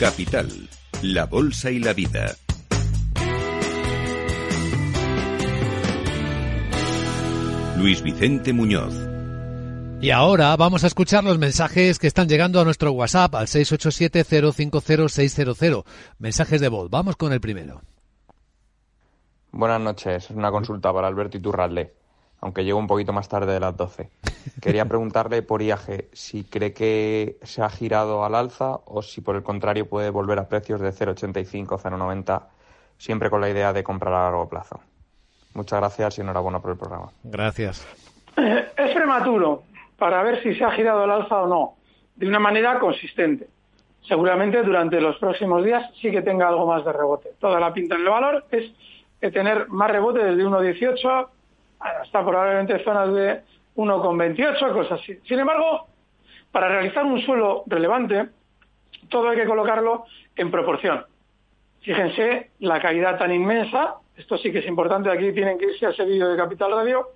Capital, 0.01 0.69
la 1.03 1.27
bolsa 1.27 1.71
y 1.71 1.79
la 1.79 1.93
vida. 1.93 2.35
Luis 7.83 8.01
Vicente 8.01 8.53
Muñoz. 8.53 8.95
Y 10.01 10.11
ahora 10.11 10.55
vamos 10.55 10.85
a 10.85 10.87
escuchar 10.87 11.25
los 11.25 11.39
mensajes 11.39 11.99
que 11.99 12.07
están 12.07 12.29
llegando 12.29 12.61
a 12.61 12.65
nuestro 12.65 12.93
WhatsApp 12.93 13.35
al 13.35 13.49
687-050-600. 13.49 15.85
Mensajes 16.21 16.61
de 16.61 16.69
voz. 16.69 16.89
Vamos 16.91 17.17
con 17.17 17.33
el 17.33 17.41
primero. 17.41 17.81
Buenas 19.51 19.81
noches, 19.81 20.31
es 20.31 20.37
una 20.37 20.53
consulta 20.53 20.93
para 20.93 21.09
Alberto 21.09 21.39
Iturralde, 21.39 21.93
aunque 22.41 22.63
llego 22.63 22.79
un 22.79 22.87
poquito 22.87 23.13
más 23.13 23.29
tarde 23.29 23.53
de 23.53 23.59
las 23.59 23.77
12. 23.77 24.11
Quería 24.61 24.85
preguntarle 24.85 25.43
por 25.43 25.61
IAG 25.61 26.05
si 26.13 26.45
cree 26.45 26.73
que 26.73 27.41
se 27.43 27.63
ha 27.63 27.69
girado 27.69 28.25
al 28.25 28.37
alza 28.37 28.79
o 28.85 29.03
si 29.03 29.23
por 29.23 29.35
el 29.35 29.43
contrario 29.43 29.89
puede 29.89 30.11
volver 30.11 30.39
a 30.39 30.49
precios 30.49 30.81
de 30.81 30.93
0,85, 30.93 31.81
0,90, 31.81 32.45
siempre 32.97 33.29
con 33.29 33.41
la 33.41 33.51
idea 33.51 33.73
de 33.73 33.83
comprar 33.83 34.15
a 34.15 34.23
largo 34.23 34.49
plazo. 34.49 34.81
Muchas 35.55 35.81
gracias 35.81 36.19
y 36.19 36.21
enhorabuena 36.23 36.61
por 36.61 36.73
el 36.73 36.79
programa. 36.79 37.11
Gracias. 37.25 37.87
Eh, 38.37 38.69
Es 38.77 38.95
prematuro 38.95 39.63
para 39.99 40.23
ver 40.23 40.43
si 40.43 40.55
se 40.55 40.65
ha 40.65 40.71
girado 40.71 41.05
el 41.05 41.11
alza 41.11 41.43
o 41.43 41.47
no, 41.47 41.75
de 42.17 42.27
una 42.27 42.39
manera 42.39 42.79
consistente. 42.79 43.49
Seguramente 44.09 44.63
durante 44.63 45.01
los 45.01 45.17
próximos 45.19 45.65
días 45.65 45.89
sí 46.01 46.11
que 46.11 46.23
tenga 46.23 46.49
algo 46.49 46.67
más 46.67 46.85
de 46.85 46.93
rebote. 46.93 47.31
Toda 47.39 47.61
la 47.61 47.73
pinta 47.73 47.95
en 47.95 48.01
el 48.03 48.09
valor 48.09 48.45
es 48.51 48.73
de 49.21 49.31
tener 49.31 49.69
más 49.69 49.91
rebote 49.91 50.25
desde 50.25 50.45
1,18 50.45 51.29
hasta 51.79 52.25
probablemente 52.25 52.83
zonas 52.83 53.13
de 53.15 53.43
1,28, 53.77 54.73
cosas 54.73 55.01
así. 55.01 55.19
Sin 55.27 55.39
embargo, 55.39 55.87
para 56.51 56.69
realizar 56.69 57.05
un 57.05 57.21
suelo 57.23 57.63
relevante, 57.67 58.29
todo 59.09 59.29
hay 59.29 59.37
que 59.37 59.47
colocarlo 59.47 60.05
en 60.37 60.51
proporción. 60.51 61.05
Fíjense 61.83 62.51
la 62.61 62.81
caída 62.81 63.17
tan 63.19 63.33
inmensa, 63.33 63.97
esto 64.17 64.37
sí 64.39 64.53
que 64.53 64.59
es 64.59 64.67
importante, 64.67 65.11
aquí 65.11 65.33
tienen 65.33 65.59
que 65.59 65.67
irse 65.67 65.87
a 65.87 65.91
ese 65.91 66.05
de 66.05 66.37
Capital 66.37 66.73
Radio, 66.73 67.09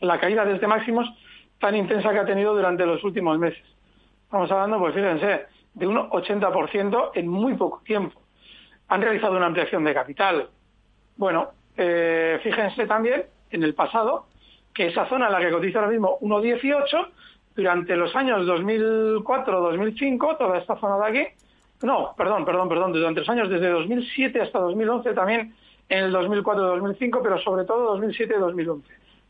la 0.00 0.18
caída 0.18 0.44
desde 0.44 0.66
máximos 0.66 1.08
tan 1.58 1.74
intensa 1.74 2.12
que 2.12 2.18
ha 2.18 2.26
tenido 2.26 2.54
durante 2.54 2.84
los 2.84 3.02
últimos 3.04 3.38
meses. 3.38 3.64
Estamos 4.24 4.50
hablando, 4.50 4.78
pues 4.78 4.94
fíjense, 4.94 5.46
de 5.74 5.86
un 5.86 5.96
80% 5.96 7.10
en 7.14 7.28
muy 7.28 7.54
poco 7.54 7.82
tiempo. 7.84 8.20
Han 8.88 9.02
realizado 9.02 9.36
una 9.36 9.46
ampliación 9.46 9.84
de 9.84 9.94
capital. 9.94 10.48
Bueno, 11.16 11.50
eh, 11.76 12.38
fíjense 12.42 12.86
también 12.86 13.24
en 13.50 13.62
el 13.62 13.74
pasado 13.74 14.26
que 14.74 14.88
esa 14.88 15.06
zona 15.08 15.26
en 15.26 15.32
la 15.32 15.40
que 15.40 15.50
cotiza 15.50 15.78
ahora 15.78 15.90
mismo 15.90 16.18
1,18, 16.20 17.08
durante 17.54 17.96
los 17.96 18.14
años 18.14 18.46
2004-2005, 18.46 20.36
toda 20.36 20.58
esta 20.58 20.76
zona 20.76 20.98
de 20.98 21.06
aquí, 21.06 21.26
no, 21.82 22.14
perdón, 22.16 22.44
perdón, 22.44 22.68
perdón, 22.68 22.92
durante 22.92 23.20
los 23.20 23.28
años 23.28 23.48
desde 23.48 23.68
2007 23.68 24.42
hasta 24.42 24.58
2011 24.58 25.14
también, 25.14 25.54
en 25.88 26.04
el 26.04 26.14
2004-2005, 26.14 27.20
pero 27.22 27.38
sobre 27.40 27.64
todo 27.64 27.96
2007-2011, 27.98 28.82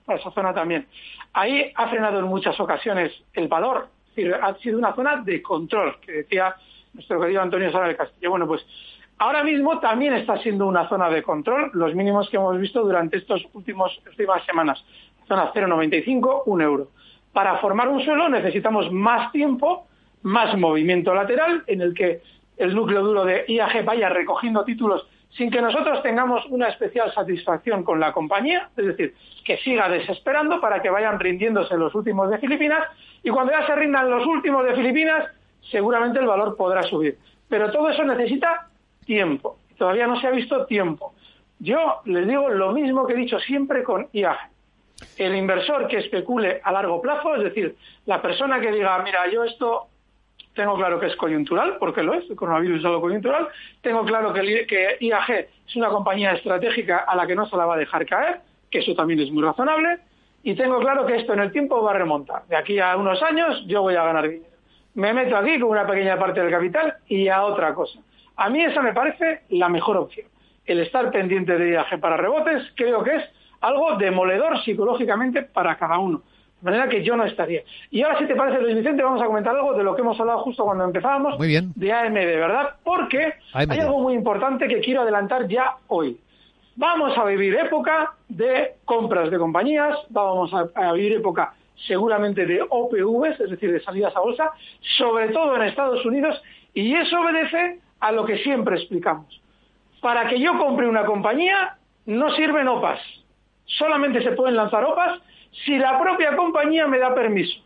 esa 0.08 0.30
zona 0.30 0.54
también. 0.54 0.86
Ahí 1.32 1.72
ha 1.74 1.88
frenado 1.88 2.18
en 2.18 2.26
muchas 2.26 2.58
ocasiones 2.60 3.12
el 3.34 3.48
valor, 3.48 3.88
es 4.08 4.16
decir, 4.16 4.34
ha 4.34 4.54
sido 4.56 4.78
una 4.78 4.94
zona 4.94 5.16
de 5.16 5.42
control, 5.42 5.96
que 6.00 6.12
decía 6.12 6.54
nuestro 6.94 7.20
querido 7.20 7.42
Antonio 7.42 7.70
Sala 7.70 7.88
del 7.88 7.96
Castillo. 7.96 8.30
Bueno, 8.30 8.46
pues 8.46 8.64
ahora 9.18 9.44
mismo 9.44 9.78
también 9.80 10.14
está 10.14 10.38
siendo 10.38 10.66
una 10.66 10.88
zona 10.88 11.10
de 11.10 11.22
control, 11.22 11.70
los 11.74 11.94
mínimos 11.94 12.28
que 12.30 12.36
hemos 12.36 12.58
visto 12.58 12.82
durante 12.82 13.18
estos 13.18 13.46
últimos 13.52 14.00
últimas 14.06 14.44
semanas, 14.46 14.82
zona 15.28 15.52
0,95, 15.52 16.44
un 16.46 16.62
euro. 16.62 16.88
Para 17.32 17.58
formar 17.58 17.88
un 17.88 18.02
suelo 18.02 18.30
necesitamos 18.30 18.90
más 18.90 19.30
tiempo, 19.32 19.86
más 20.22 20.56
movimiento 20.56 21.14
lateral, 21.14 21.64
en 21.66 21.82
el 21.82 21.92
que 21.92 22.22
el 22.56 22.74
núcleo 22.74 23.02
duro 23.02 23.24
de 23.26 23.44
IAG 23.46 23.84
vaya 23.84 24.08
recogiendo 24.08 24.64
títulos 24.64 25.06
sin 25.36 25.50
que 25.50 25.60
nosotros 25.60 26.02
tengamos 26.02 26.44
una 26.46 26.68
especial 26.68 27.12
satisfacción 27.12 27.82
con 27.82 28.00
la 28.00 28.12
compañía, 28.12 28.70
es 28.76 28.86
decir, 28.86 29.14
que 29.44 29.58
siga 29.58 29.88
desesperando 29.88 30.60
para 30.60 30.80
que 30.80 30.90
vayan 30.90 31.20
rindiéndose 31.20 31.76
los 31.76 31.94
últimos 31.94 32.30
de 32.30 32.38
Filipinas 32.38 32.84
y 33.22 33.30
cuando 33.30 33.52
ya 33.52 33.66
se 33.66 33.74
rindan 33.76 34.10
los 34.10 34.26
últimos 34.26 34.64
de 34.64 34.74
Filipinas, 34.74 35.26
seguramente 35.70 36.18
el 36.18 36.26
valor 36.26 36.56
podrá 36.56 36.82
subir. 36.82 37.18
Pero 37.48 37.70
todo 37.70 37.90
eso 37.90 38.02
necesita 38.04 38.68
tiempo. 39.04 39.58
Todavía 39.76 40.06
no 40.06 40.18
se 40.20 40.26
ha 40.26 40.30
visto 40.30 40.64
tiempo. 40.66 41.14
Yo 41.58 42.00
les 42.06 42.26
digo 42.26 42.48
lo 42.48 42.72
mismo 42.72 43.06
que 43.06 43.12
he 43.12 43.16
dicho 43.16 43.38
siempre 43.38 43.82
con 43.82 44.08
IAG. 44.12 44.38
El 45.18 45.36
inversor 45.36 45.86
que 45.88 45.98
especule 45.98 46.60
a 46.64 46.72
largo 46.72 47.02
plazo, 47.02 47.36
es 47.36 47.44
decir, 47.44 47.76
la 48.06 48.22
persona 48.22 48.60
que 48.60 48.72
diga, 48.72 48.98
mira, 49.02 49.30
yo 49.30 49.44
esto 49.44 49.88
tengo 50.56 50.74
claro 50.74 50.98
que 50.98 51.06
es 51.06 51.16
coyuntural, 51.16 51.76
porque 51.78 52.02
lo 52.02 52.14
es, 52.14 52.28
el 52.28 52.34
coronavirus 52.34 52.80
es 52.80 52.84
algo 52.84 53.02
coyuntural. 53.02 53.48
Tengo 53.82 54.04
claro 54.04 54.32
que, 54.32 54.96
IAG 55.00 55.30
es 55.30 55.76
una 55.76 55.88
compañía 55.88 56.32
estratégica 56.32 57.04
a 57.06 57.14
la 57.14 57.26
que 57.26 57.36
no 57.36 57.46
se 57.46 57.56
la 57.56 57.66
va 57.66 57.74
a 57.74 57.78
dejar 57.78 58.04
caer, 58.06 58.40
que 58.70 58.78
eso 58.78 58.94
también 58.94 59.20
es 59.20 59.30
muy 59.30 59.42
razonable. 59.42 59.98
Y 60.42 60.54
tengo 60.54 60.80
claro 60.80 61.06
que 61.06 61.16
esto 61.16 61.34
en 61.34 61.40
el 61.40 61.52
tiempo 61.52 61.82
va 61.82 61.90
a 61.90 61.98
remontar. 61.98 62.46
De 62.46 62.56
aquí 62.56 62.80
a 62.80 62.96
unos 62.96 63.22
años 63.22 63.64
yo 63.66 63.82
voy 63.82 63.94
a 63.94 64.04
ganar 64.04 64.28
dinero. 64.28 64.50
Me 64.94 65.12
meto 65.12 65.36
aquí 65.36 65.60
con 65.60 65.70
una 65.70 65.86
pequeña 65.86 66.18
parte 66.18 66.40
del 66.40 66.50
capital 66.50 66.94
y 67.06 67.28
a 67.28 67.44
otra 67.44 67.74
cosa. 67.74 68.00
A 68.36 68.48
mí 68.48 68.64
esa 68.64 68.80
me 68.80 68.94
parece 68.94 69.42
la 69.50 69.68
mejor 69.68 69.98
opción. 69.98 70.26
El 70.64 70.80
estar 70.80 71.10
pendiente 71.10 71.58
de 71.58 71.72
IAG 71.72 72.00
para 72.00 72.16
rebotes 72.16 72.72
creo 72.74 73.04
que 73.04 73.14
es 73.16 73.24
algo 73.60 73.96
demoledor 73.96 74.62
psicológicamente 74.62 75.42
para 75.42 75.76
cada 75.76 75.98
uno. 75.98 76.22
De 76.60 76.70
manera 76.70 76.88
que 76.88 77.02
yo 77.02 77.16
no 77.16 77.24
estaría. 77.24 77.62
Y 77.90 78.02
ahora, 78.02 78.18
si 78.18 78.26
te 78.26 78.34
parece, 78.34 78.60
Luis 78.62 78.76
Vicente, 78.76 79.02
vamos 79.02 79.20
a 79.22 79.26
comentar 79.26 79.54
algo 79.54 79.74
de 79.74 79.84
lo 79.84 79.94
que 79.94 80.00
hemos 80.00 80.18
hablado 80.18 80.38
justo 80.40 80.64
cuando 80.64 80.84
empezábamos 80.84 81.38
Muy 81.38 81.48
bien. 81.48 81.72
de 81.76 81.92
AMD, 81.92 82.14
¿verdad? 82.14 82.76
Porque 82.82 83.34
AMD. 83.52 83.72
hay 83.72 83.80
algo 83.80 84.00
muy 84.00 84.14
importante 84.14 84.66
que 84.66 84.80
quiero 84.80 85.02
adelantar 85.02 85.46
ya 85.48 85.76
hoy. 85.88 86.18
Vamos 86.76 87.16
a 87.16 87.24
vivir 87.24 87.54
época 87.56 88.14
de 88.28 88.74
compras 88.84 89.30
de 89.30 89.38
compañías, 89.38 89.96
vamos 90.10 90.52
a, 90.52 90.66
a 90.74 90.92
vivir 90.92 91.14
época 91.14 91.54
seguramente 91.86 92.46
de 92.46 92.62
OPVs, 92.62 93.38
es 93.40 93.50
decir, 93.50 93.70
de 93.70 93.80
salidas 93.80 94.16
a 94.16 94.20
bolsa, 94.20 94.50
sobre 94.98 95.28
todo 95.28 95.56
en 95.56 95.62
Estados 95.62 96.04
Unidos, 96.06 96.42
y 96.74 96.94
eso 96.94 97.20
obedece 97.20 97.80
a 98.00 98.12
lo 98.12 98.24
que 98.24 98.38
siempre 98.38 98.76
explicamos. 98.76 99.40
Para 100.00 100.26
que 100.28 100.40
yo 100.40 100.58
compre 100.58 100.88
una 100.88 101.04
compañía 101.04 101.76
no 102.06 102.30
sirven 102.34 102.68
OPAs, 102.68 103.00
solamente 103.66 104.22
se 104.22 104.32
pueden 104.32 104.56
lanzar 104.56 104.84
OPAs 104.84 105.20
si 105.64 105.78
la 105.78 105.98
propia 106.00 106.36
compañía 106.36 106.86
me 106.86 106.98
da 106.98 107.14
permiso. 107.14 107.60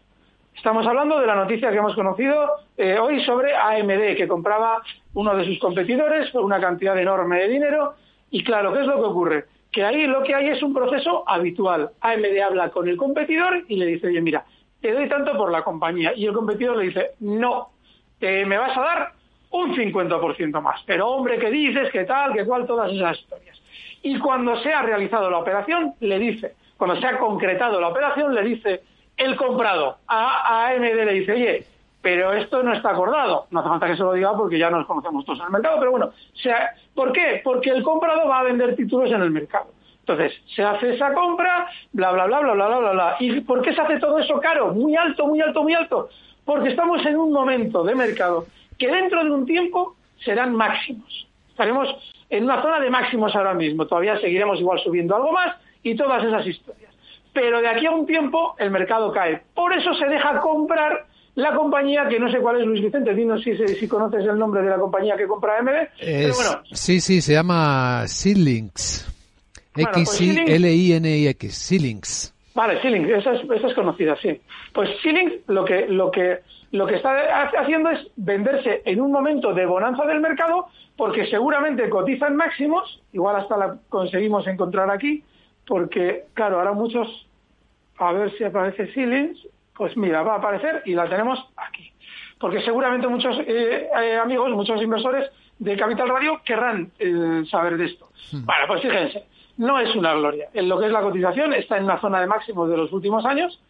Estamos 0.57 0.87
hablando 0.87 1.19
de 1.19 1.27
la 1.27 1.35
noticia 1.35 1.71
que 1.71 1.79
hemos 1.79 1.95
conocido 1.95 2.57
eh, 2.77 2.99
hoy 2.99 3.23
sobre 3.25 3.55
AMD, 3.55 4.17
que 4.17 4.29
compraba 4.29 4.83
uno 5.15 5.35
de 5.37 5.45
sus 5.45 5.59
competidores 5.59 6.31
por 6.31 6.45
una 6.45 6.61
cantidad 6.61 6.99
enorme 6.99 7.39
de 7.41 7.49
dinero. 7.49 7.95
Y 8.31 8.45
claro, 8.45 8.73
¿qué 8.73 8.81
es 8.81 8.87
lo 8.87 8.97
que 8.97 9.09
ocurre? 9.09 9.45
Que 9.73 9.85
ahí 9.85 10.07
lo 10.07 10.23
que 10.23 10.35
hay 10.35 10.49
es 10.49 10.63
un 10.63 10.75
proceso 10.75 11.25
habitual. 11.27 11.91
AMD 12.01 12.39
habla 12.45 12.71
con 12.71 12.89
el 12.89 12.97
competidor 12.97 13.65
y 13.69 13.77
le 13.77 13.87
dice, 13.87 14.09
oye, 14.09 14.21
mira, 14.21 14.45
te 14.81 14.93
doy 14.93 15.09
tanto 15.09 15.37
por 15.37 15.51
la 15.51 15.63
compañía. 15.63 16.13
Y 16.15 16.27
el 16.27 16.33
competidor 16.33 16.77
le 16.77 16.85
dice, 16.85 17.13
no, 17.21 17.71
eh, 18.21 18.45
me 18.45 18.59
vas 18.59 18.77
a 18.77 18.81
dar 18.81 19.13
un 19.51 19.75
50% 19.75 20.61
más. 20.61 20.83
Pero 20.87 21.09
hombre, 21.09 21.39
¿qué 21.39 21.51
dices? 21.51 21.91
¿Qué 21.91 22.05
tal? 22.05 22.33
¿Qué 22.33 22.45
cual? 22.45 22.67
Todas 22.67 22.93
esas 22.93 23.19
historias. 23.19 23.61
Y 24.03 24.19
cuando 24.19 24.57
se 24.63 24.73
ha 24.73 24.83
realizado 24.83 25.31
la 25.31 25.39
operación, 25.39 25.95
le 26.01 26.19
dice, 26.19 26.55
cuando 26.77 27.01
se 27.01 27.07
ha 27.07 27.19
concretado 27.19 27.81
la 27.81 27.89
operación, 27.89 28.35
le 28.35 28.43
dice 28.43 28.83
el 29.17 29.37
comprado 29.37 29.99
a 30.07 30.69
AMD, 30.69 30.83
le 30.83 31.13
dice, 31.13 31.33
oye, 31.33 31.67
pero 32.01 32.33
esto 32.33 32.63
no 32.63 32.73
está 32.73 32.91
acordado. 32.91 33.47
No 33.51 33.61
hace 33.61 33.69
falta 33.69 33.87
que 33.87 33.97
se 33.97 34.03
lo 34.03 34.15
diga 34.15 34.33
porque 34.35 34.59
ya 34.59 34.71
nos 34.71 34.87
conocemos 34.87 35.25
todos 35.25 35.41
en 35.41 35.47
el 35.47 35.53
mercado, 35.53 35.79
pero 35.79 35.91
bueno, 35.91 36.11
¿por 36.95 37.13
qué? 37.13 37.41
Porque 37.45 37.71
el 37.71 37.83
comprado 37.83 38.27
va 38.29 38.41
a 38.41 38.45
vender 38.45 38.77
títulos 38.77 39.11
en 39.13 39.21
el 39.21 39.31
mercado. 39.31 39.73
Entonces, 40.01 40.33
se 40.55 40.63
hace 40.63 40.95
esa 40.95 41.13
compra, 41.13 41.69
bla, 41.93 42.11
bla, 42.13 42.27
bla, 42.27 42.41
bla, 42.41 42.55
bla, 42.55 42.79
bla, 42.79 42.93
bla. 42.93 43.17
¿Y 43.21 43.41
por 43.43 43.61
qué 43.61 43.75
se 43.75 43.81
hace 43.81 43.99
todo 43.99 44.19
eso 44.19 44.41
caro? 44.41 44.73
Muy 44.73 44.97
alto, 44.97 45.27
muy 45.27 45.41
alto, 45.41 45.63
muy 45.63 45.75
alto. 45.75 46.09
Porque 46.45 46.71
estamos 46.71 47.05
en 47.05 47.17
un 47.17 47.33
momento 47.33 47.85
de 47.85 47.95
mercado 47.95 48.47
que 48.81 48.89
dentro 48.89 49.23
de 49.23 49.31
un 49.31 49.47
tiempo 49.47 49.95
serán 50.25 50.57
máximos. 50.57 51.29
Estaremos 51.51 51.89
en 52.31 52.45
una 52.45 52.63
zona 52.63 52.81
de 52.81 52.91
máximos 52.91 53.37
ahora 53.37 53.55
mismo. 53.55 53.87
Todavía 53.87 54.19
seguiremos 54.19 54.59
igual 54.59 54.81
subiendo 54.81 55.15
algo 55.15 55.31
más 55.33 55.57
y 55.83 55.95
todas 55.95 56.25
esas 56.25 56.47
historias. 56.47 56.93
Pero 57.33 57.61
de 57.61 57.69
aquí 57.69 57.87
a 57.87 57.93
un 57.93 58.07
tiempo 58.07 58.57
el 58.59 58.71
mercado 58.71 59.13
cae. 59.13 59.43
Por 59.55 59.73
eso 59.75 59.93
se 59.95 60.07
deja 60.07 60.41
comprar 60.41 61.07
la 61.35 61.55
compañía, 61.55 62.09
que 62.09 62.19
no 62.19 62.31
sé 62.31 62.39
cuál 62.39 62.61
es 62.61 62.67
Luis 62.67 62.83
Vicente, 62.83 63.15
dinos 63.15 63.43
si, 63.43 63.57
si 63.57 63.87
conoces 63.87 64.25
el 64.25 64.39
nombre 64.39 64.63
de 64.63 64.71
la 64.71 64.79
compañía 64.79 65.17
que 65.17 65.27
compra 65.27 65.59
AMD. 65.59 65.69
Pero 66.01 66.35
bueno, 66.35 66.63
sí, 66.73 67.01
sí, 67.01 67.21
se 67.21 67.35
llama. 67.35 68.05
Bueno, 68.25 68.71
pues 69.75 70.21
X-I-L-I-N-I-X. 70.21 71.69
Xilinx. 71.69 72.35
Vale, 72.55 72.81
Xilinx, 72.81 73.11
esa 73.11 73.35
es, 73.35 73.43
esa 73.49 73.69
es 73.69 73.75
conocida, 73.75 74.17
sí. 74.21 74.41
Pues 74.73 74.91
Xilinx 75.03 75.49
lo 75.49 75.65
que, 75.65 75.87
lo 75.87 76.11
que, 76.11 76.41
lo 76.73 76.87
que 76.87 76.97
está 76.97 77.11
ha- 77.13 77.61
haciendo 77.61 77.91
es 77.91 78.07
venderse 78.17 78.83
en 78.85 79.01
un 79.01 79.11
momento 79.11 79.53
de 79.55 79.67
bonanza 79.67 80.05
del 80.07 80.21
mercado, 80.21 80.67
porque 80.97 81.27
seguramente 81.27 81.89
cotizan 81.89 82.37
máximos, 82.37 83.03
igual 83.13 83.37
hasta 83.37 83.57
la 83.57 83.77
conseguimos 83.89 84.47
encontrar 84.47 84.91
aquí, 84.91 85.25
porque, 85.67 86.25
claro, 86.35 86.59
ahora 86.59 86.73
muchos, 86.73 87.27
a 87.99 88.13
ver 88.13 88.31
si 88.37 88.45
aparece 88.45 88.87
Xilinx, 88.89 89.47
pues 89.75 89.97
mira, 89.97 90.23
va 90.23 90.35
a 90.35 90.39
aparecer 90.39 90.83
y 90.85 90.95
la 90.95 91.09
tenemos 91.09 91.39
aquí. 91.57 91.93
Porque 92.39 92.61
seguramente 92.63 93.07
muchos 93.09 93.39
eh, 93.47 93.89
eh, 94.03 94.17
amigos, 94.17 94.51
muchos 94.51 94.81
inversores 94.83 95.31
de 95.59 95.77
Capital 95.77 96.09
Radio 96.09 96.41
querrán 96.45 96.91
eh, 96.99 97.45
saber 97.51 97.77
de 97.77 97.87
esto. 97.87 98.09
Bueno, 98.33 98.65
pues 98.67 98.81
fíjense, 98.83 99.25
no 99.59 99.79
es 99.79 99.95
una 99.95 100.15
gloria. 100.15 100.49
En 100.55 100.69
lo 100.69 100.79
que 100.79 100.87
es 100.87 100.93
la 100.93 101.03
cotización 101.03 101.53
está 101.53 101.77
en 101.77 101.85
una 101.85 102.01
zona 102.01 102.21
de 102.21 102.27
máximos 102.27 102.69
de 102.71 102.77
los 102.79 102.93
últimos 102.93 103.25
años. 103.27 103.61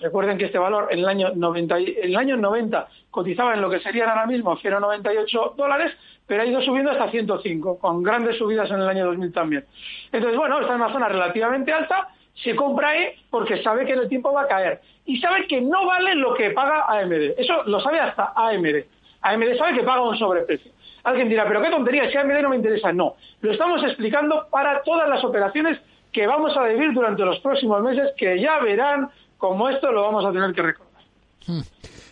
Recuerden 0.00 0.38
que 0.38 0.46
este 0.46 0.58
valor 0.58 0.88
en 0.90 1.00
el 1.00 1.08
año 1.08 1.30
90, 1.34 1.78
y- 1.80 1.96
en 1.98 2.04
el 2.10 2.16
año 2.16 2.36
90 2.36 2.88
cotizaba 3.10 3.54
en 3.54 3.60
lo 3.60 3.68
que 3.70 3.80
serían 3.80 4.08
ahora 4.08 4.26
mismo 4.26 4.56
0,98 4.56 5.54
dólares, 5.56 5.92
pero 6.26 6.42
ha 6.42 6.46
ido 6.46 6.60
subiendo 6.62 6.90
hasta 6.92 7.10
105, 7.10 7.78
con 7.78 8.02
grandes 8.02 8.36
subidas 8.38 8.70
en 8.70 8.80
el 8.80 8.88
año 8.88 9.06
2000 9.06 9.32
también. 9.32 9.64
Entonces, 10.12 10.38
bueno, 10.38 10.60
está 10.60 10.74
en 10.74 10.80
una 10.82 10.92
zona 10.92 11.08
relativamente 11.08 11.72
alta, 11.72 12.08
se 12.34 12.54
compra 12.54 12.90
ahí 12.90 13.08
porque 13.30 13.62
sabe 13.62 13.84
que 13.84 13.92
en 13.92 13.98
el 14.00 14.08
tiempo 14.08 14.32
va 14.32 14.42
a 14.42 14.48
caer 14.48 14.80
y 15.04 15.18
sabe 15.20 15.46
que 15.46 15.60
no 15.60 15.84
vale 15.86 16.14
lo 16.14 16.34
que 16.34 16.50
paga 16.50 16.84
AMD. 16.88 17.34
Eso 17.36 17.64
lo 17.64 17.80
sabe 17.80 17.98
hasta 18.00 18.32
AMD. 18.36 18.84
AMD 19.22 19.56
sabe 19.58 19.74
que 19.76 19.82
paga 19.82 20.02
un 20.02 20.16
sobreprecio. 20.16 20.72
Alguien 21.02 21.28
dirá, 21.28 21.46
pero 21.48 21.60
qué 21.62 21.70
tontería, 21.70 22.10
si 22.10 22.16
AMD 22.16 22.40
no 22.42 22.50
me 22.50 22.56
interesa. 22.56 22.92
No, 22.92 23.16
lo 23.40 23.52
estamos 23.52 23.82
explicando 23.82 24.46
para 24.50 24.82
todas 24.82 25.08
las 25.08 25.22
operaciones 25.24 25.78
que 26.12 26.26
vamos 26.26 26.56
a 26.56 26.64
vivir 26.64 26.92
durante 26.92 27.24
los 27.24 27.38
próximos 27.40 27.82
meses, 27.82 28.12
que 28.16 28.40
ya 28.40 28.58
verán 28.60 29.10
cómo 29.40 29.68
esto 29.68 29.90
lo 29.90 30.02
vamos 30.02 30.24
a 30.24 30.30
tener 30.30 30.52
que 30.52 30.62
recordar. 30.62 31.02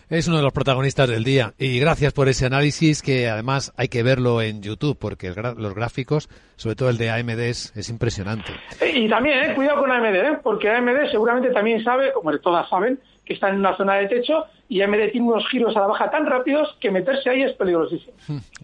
Es 0.09 0.27
uno 0.27 0.37
de 0.37 0.43
los 0.43 0.51
protagonistas 0.51 1.07
del 1.07 1.23
día. 1.23 1.53
Y 1.59 1.79
gracias 1.79 2.13
por 2.13 2.27
ese 2.27 2.47
análisis 2.47 3.03
que 3.03 3.29
además 3.29 3.71
hay 3.77 3.87
que 3.89 4.01
verlo 4.01 4.41
en 4.41 4.63
YouTube 4.63 4.97
porque 4.99 5.31
los 5.55 5.75
gráficos, 5.75 6.27
sobre 6.55 6.75
todo 6.75 6.89
el 6.89 6.97
de 6.97 7.11
AMD, 7.11 7.39
es, 7.39 7.71
es 7.75 7.89
impresionante. 7.89 8.51
Eh, 8.81 9.01
Y 9.01 9.07
también, 9.07 9.51
eh, 9.51 9.53
cuidado 9.53 9.81
con 9.81 9.91
AMD, 9.91 10.15
eh, 10.15 10.39
porque 10.43 10.69
AMD 10.69 11.11
seguramente 11.11 11.51
también 11.51 11.83
sabe, 11.83 12.11
como 12.11 12.35
todas 12.39 12.67
saben, 12.67 12.99
que 13.23 13.35
está 13.35 13.49
en 13.49 13.57
una 13.57 13.77
zona 13.77 13.93
de 13.97 14.07
techo 14.07 14.45
y 14.67 14.81
AMD 14.81 15.11
tiene 15.11 15.27
unos 15.27 15.47
giros 15.47 15.77
a 15.77 15.81
la 15.81 15.87
baja 15.87 16.09
tan 16.09 16.25
rápidos 16.25 16.75
que 16.81 16.89
meterse 16.89 17.29
ahí 17.29 17.43
es 17.43 17.53
peligrosísimo. 17.53 18.13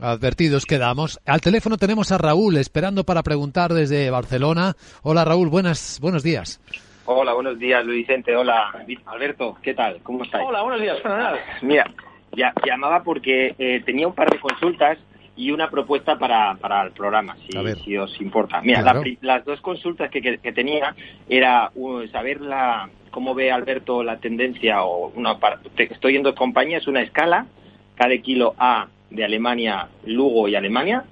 Advertidos 0.01 0.65
quedamos. 0.65 1.19
Al 1.27 1.41
teléfono 1.41 1.77
tenemos 1.77 2.11
a 2.11 2.17
Raúl 2.17 2.57
esperando 2.57 3.03
para 3.03 3.21
preguntar 3.21 3.71
desde 3.71 4.09
Barcelona. 4.09 4.75
Hola 5.03 5.23
Raúl, 5.23 5.49
buenas, 5.49 5.99
buenos 6.01 6.23
días. 6.23 6.59
Hola, 7.05 7.33
buenos 7.33 7.59
días, 7.59 7.85
Luis 7.85 7.99
Vicente. 8.07 8.35
Hola, 8.35 8.71
Alberto. 9.05 9.57
¿Qué 9.61 9.73
tal? 9.73 10.01
¿Cómo 10.01 10.23
estáis? 10.23 10.47
Hola, 10.47 10.63
buenos 10.63 10.81
días, 10.81 10.99
fenomenal. 11.01 11.39
Mira, 11.61 11.85
ya, 12.35 12.51
llamaba 12.65 13.03
porque 13.03 13.53
eh, 13.59 13.81
tenía 13.85 14.07
un 14.07 14.15
par 14.15 14.29
de 14.31 14.39
consultas 14.39 14.97
y 15.35 15.51
una 15.51 15.69
propuesta 15.69 16.17
para, 16.17 16.55
para 16.55 16.81
el 16.83 16.91
programa, 16.93 17.35
si, 17.83 17.97
os 17.97 18.19
importa. 18.21 18.61
Mira, 18.61 18.81
Claro. 18.81 19.01
la 19.05 19.35
las 19.35 19.45
dos 19.45 19.61
consultas 19.61 20.09
que, 20.09 20.21
que- 20.21 20.39
que 20.39 20.51
tenía 20.53 20.95
era 21.29 21.69
uh, 21.75 22.07
saber 22.07 22.41
la, 22.41 22.89
cómo 23.11 23.35
ve 23.35 23.51
Alberto 23.51 24.01
la 24.03 24.17
tendencia 24.17 24.83
o 24.83 25.09
una 25.09 25.37
par- 25.37 25.59
te- 25.75 25.91
estoy 25.93 26.15
en 26.15 26.23
dos 26.23 26.35
compañías, 26.35 26.87
una 26.87 27.01
escala, 27.01 27.45
cada 27.95 28.17
kilo 28.17 28.55
A 28.57 28.87
de 29.11 29.23
Alemania, 29.25 29.89
Lugo 30.05 30.47
y 30.47 30.55
Alemania. 30.55 31.03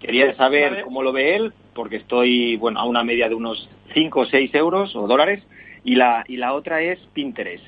Quería 0.00 0.34
saber 0.36 0.70
Vale. 0.70 0.82
cómo 0.84 1.02
lo 1.02 1.12
ve 1.12 1.34
él, 1.36 1.52
porque 1.74 1.96
estoy 1.96 2.56
bueno 2.56 2.78
a 2.78 2.84
una 2.84 3.02
media 3.02 3.28
de 3.28 3.34
unos 3.34 3.68
5 3.96 4.20
o 4.20 4.26
6 4.26 4.54
euros 4.54 4.94
o 4.94 5.06
dólares. 5.06 5.42
Y 5.84 5.94
la, 5.94 6.22
y 6.28 6.36
la 6.36 6.52
otra 6.52 6.82
es 6.82 6.98
Pinterest, 7.14 7.64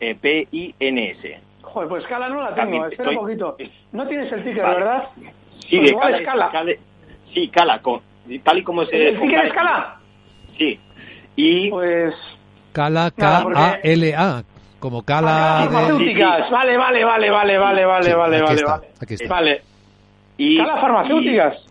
eh, 0.00 0.14
P-I-N-S. 0.20 1.40
Joder, 1.62 1.88
pues 1.88 2.02
escala 2.02 2.28
no 2.28 2.40
la 2.42 2.48
tengo, 2.48 2.56
También 2.56 2.84
espera 2.90 3.08
un 3.10 3.14
estoy- 3.16 3.38
poquito. 3.38 3.56
No 3.92 4.06
tienes 4.06 4.30
el 4.32 4.44
ticket, 4.44 4.62
Vale. 4.62 4.74
¿verdad? 4.76 5.04
Sí, 5.60 5.76
Pues 5.78 5.82
de 5.82 5.88
igual 5.90 6.06
Cala, 6.12 6.18
escala. 6.18 6.50
Cala- 6.50 6.72
sí, 7.32 7.48
Cala, 7.48 7.78
con, 7.80 8.00
tal 8.42 8.58
y 8.58 8.62
como 8.64 8.84
se... 8.84 9.08
¿El 9.10 9.20
ticket 9.20 9.40
de 9.42 9.46
escala? 9.48 9.96
Sí. 10.58 10.80
Y... 11.36 11.70
Pues... 11.70 12.14
Cala, 12.72 13.10
K-A-L-A, 13.16 14.42
como 14.80 15.02
Cala 15.04 15.60
de... 15.62 15.64
farmacéuticas. 15.70 16.50
Vale, 16.50 16.76
vale, 16.76 17.04
vale, 17.04 17.30
vale, 17.30 17.58
vale, 17.58 17.86
vale, 17.86 18.06
Sí, 18.10 18.12
vale, 18.16 18.36
aquí 18.36 18.44
vale, 18.44 18.54
está, 18.60 18.72
vale. 18.76 18.86
aquí 19.00 19.14
está. 19.14 19.28
Vale. 19.28 19.62
y 20.36 20.56
Cala 20.58 20.76
farmacéuticas. 20.80 21.68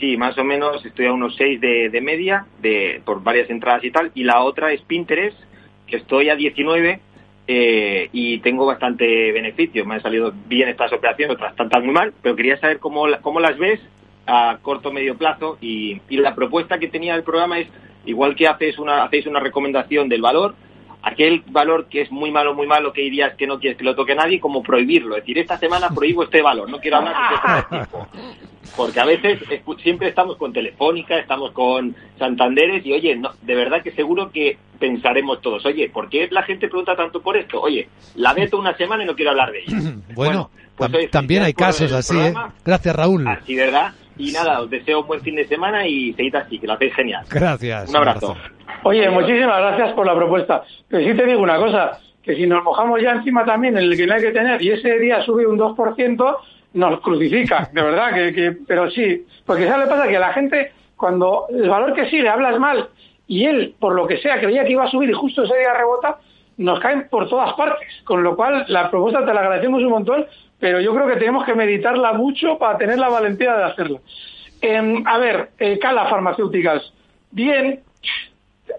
Sí, 0.00 0.16
más 0.16 0.36
o 0.38 0.44
menos 0.44 0.84
estoy 0.84 1.06
a 1.06 1.12
unos 1.12 1.36
6 1.36 1.60
de, 1.60 1.90
de 1.90 2.00
media 2.00 2.46
de, 2.60 3.02
por 3.04 3.22
varias 3.22 3.50
entradas 3.50 3.84
y 3.84 3.90
tal. 3.90 4.10
Y 4.14 4.24
la 4.24 4.42
otra 4.42 4.72
es 4.72 4.80
Pinterest, 4.82 5.38
que 5.86 5.96
estoy 5.96 6.30
a 6.30 6.36
19 6.36 7.00
eh, 7.46 8.08
y 8.12 8.38
tengo 8.38 8.66
bastante 8.66 9.32
beneficio. 9.32 9.84
Me 9.84 9.94
han 9.94 10.02
salido 10.02 10.32
bien 10.46 10.68
estas 10.68 10.92
operaciones, 10.92 11.36
otras 11.36 11.54
tantas 11.54 11.84
muy 11.84 11.92
mal, 11.92 12.12
pero 12.22 12.34
quería 12.34 12.58
saber 12.58 12.78
cómo, 12.78 13.06
cómo 13.20 13.40
las 13.40 13.58
ves 13.58 13.80
a 14.26 14.58
corto 14.62 14.92
medio 14.92 15.16
plazo. 15.16 15.58
Y, 15.60 16.00
y 16.08 16.16
la 16.16 16.34
propuesta 16.34 16.78
que 16.78 16.88
tenía 16.88 17.14
el 17.14 17.22
programa 17.22 17.58
es, 17.58 17.68
igual 18.06 18.34
que 18.34 18.48
haces 18.48 18.78
una, 18.78 19.04
hacéis 19.04 19.26
una 19.26 19.40
recomendación 19.40 20.08
del 20.08 20.22
valor, 20.22 20.54
aquel 21.02 21.42
valor 21.48 21.86
que 21.86 22.02
es 22.02 22.10
muy 22.10 22.30
malo, 22.30 22.54
muy 22.54 22.66
malo, 22.66 22.92
que 22.92 23.02
dirías 23.02 23.34
que 23.36 23.46
no 23.46 23.58
quieres 23.58 23.78
que 23.78 23.84
lo 23.84 23.94
toque 23.94 24.14
nadie, 24.14 24.38
como 24.40 24.62
prohibirlo. 24.62 25.16
Es 25.16 25.22
decir, 25.22 25.38
esta 25.38 25.58
semana 25.58 25.88
prohíbo 25.90 26.22
este 26.24 26.42
valor, 26.42 26.68
no 26.68 26.78
quiero 26.78 26.98
hablar 26.98 27.14
de 27.14 27.58
este 27.58 27.84
tipo. 27.84 28.08
Porque 28.76 29.00
a 29.00 29.04
veces 29.04 29.40
siempre 29.82 30.08
estamos 30.08 30.36
con 30.36 30.52
Telefónica, 30.52 31.18
estamos 31.18 31.52
con 31.52 31.96
Santanderes 32.18 32.84
y 32.86 32.92
oye, 32.92 33.16
no, 33.16 33.30
de 33.42 33.54
verdad 33.54 33.82
que 33.82 33.90
seguro 33.92 34.30
que 34.30 34.58
pensaremos 34.78 35.40
todos, 35.40 35.64
oye, 35.66 35.88
¿por 35.90 36.08
qué 36.08 36.28
la 36.30 36.42
gente 36.42 36.68
pregunta 36.68 36.94
tanto 36.96 37.20
por 37.20 37.36
esto? 37.36 37.60
Oye, 37.60 37.88
la 38.14 38.32
veto 38.32 38.58
una 38.58 38.76
semana 38.76 39.02
y 39.02 39.06
no 39.06 39.14
quiero 39.16 39.30
hablar 39.32 39.50
de 39.52 39.60
ella. 39.66 39.78
Bueno, 40.14 40.50
pues, 40.76 40.90
tam- 40.90 40.96
oye, 40.96 41.08
también 41.08 41.42
hay 41.42 41.52
casos 41.54 41.92
así, 41.92 42.18
¿eh? 42.18 42.34
Gracias 42.64 42.94
Raúl. 42.96 43.26
Así, 43.26 43.54
¿verdad? 43.56 43.92
Y 44.20 44.32
nada, 44.32 44.60
os 44.60 44.70
deseo 44.70 45.00
un 45.00 45.06
buen 45.06 45.20
fin 45.20 45.34
de 45.34 45.46
semana 45.46 45.86
y 45.86 46.12
seguid 46.12 46.34
así, 46.34 46.58
que 46.58 46.66
lo 46.66 46.74
hacéis 46.74 46.94
genial. 46.94 47.24
Gracias. 47.30 47.88
Un 47.88 47.96
abrazo. 47.96 48.32
abrazo. 48.32 48.50
Oye, 48.82 49.08
muchísimas 49.10 49.58
gracias 49.58 49.92
por 49.94 50.06
la 50.06 50.14
propuesta. 50.14 50.62
Pero 50.88 51.10
sí 51.10 51.16
te 51.16 51.26
digo 51.26 51.40
una 51.40 51.56
cosa, 51.56 51.98
que 52.22 52.36
si 52.36 52.46
nos 52.46 52.62
mojamos 52.62 53.00
ya 53.00 53.12
encima 53.12 53.44
también 53.44 53.76
en 53.76 53.84
el 53.84 53.96
que 53.96 54.06
no 54.06 54.14
hay 54.14 54.22
que 54.22 54.32
tener 54.32 54.60
y 54.62 54.70
ese 54.70 54.98
día 54.98 55.22
sube 55.22 55.46
un 55.46 55.58
2%, 55.58 56.36
nos 56.74 57.00
crucifica, 57.00 57.68
de 57.72 57.82
verdad, 57.82 58.14
que, 58.14 58.32
que 58.32 58.52
pero 58.66 58.90
sí, 58.90 59.26
porque 59.44 59.66
¿sabes 59.66 59.80
lo 59.80 59.84
que 59.84 59.98
pasa? 59.98 60.08
Que 60.08 60.18
la 60.18 60.32
gente, 60.32 60.72
cuando 60.96 61.46
el 61.50 61.68
valor 61.68 61.94
que 61.94 62.08
sigue 62.08 62.28
hablas 62.28 62.58
mal 62.58 62.88
y 63.26 63.44
él, 63.44 63.74
por 63.78 63.94
lo 63.94 64.06
que 64.06 64.18
sea, 64.18 64.40
creía 64.40 64.64
que 64.64 64.72
iba 64.72 64.84
a 64.84 64.90
subir 64.90 65.10
y 65.10 65.14
justo 65.14 65.44
ese 65.44 65.56
día 65.56 65.74
rebota, 65.74 66.18
nos 66.58 66.78
caen 66.80 67.08
por 67.08 67.28
todas 67.28 67.54
partes. 67.54 67.88
Con 68.04 68.22
lo 68.22 68.36
cual, 68.36 68.64
la 68.68 68.90
propuesta 68.90 69.24
te 69.24 69.32
la 69.32 69.40
agradecemos 69.40 69.82
un 69.82 69.90
montón, 69.90 70.26
pero 70.60 70.80
yo 70.80 70.94
creo 70.94 71.06
que 71.06 71.16
tenemos 71.16 71.44
que 71.44 71.54
meditarla 71.54 72.12
mucho 72.12 72.58
para 72.58 72.78
tener 72.78 72.98
la 72.98 73.08
valentía 73.08 73.56
de 73.56 73.64
hacerla. 73.64 73.98
Em, 74.60 75.02
a 75.06 75.18
ver, 75.18 75.50
eh, 75.58 75.78
Cala 75.78 76.06
Farmacéuticas. 76.06 76.92
Bien, 77.30 77.80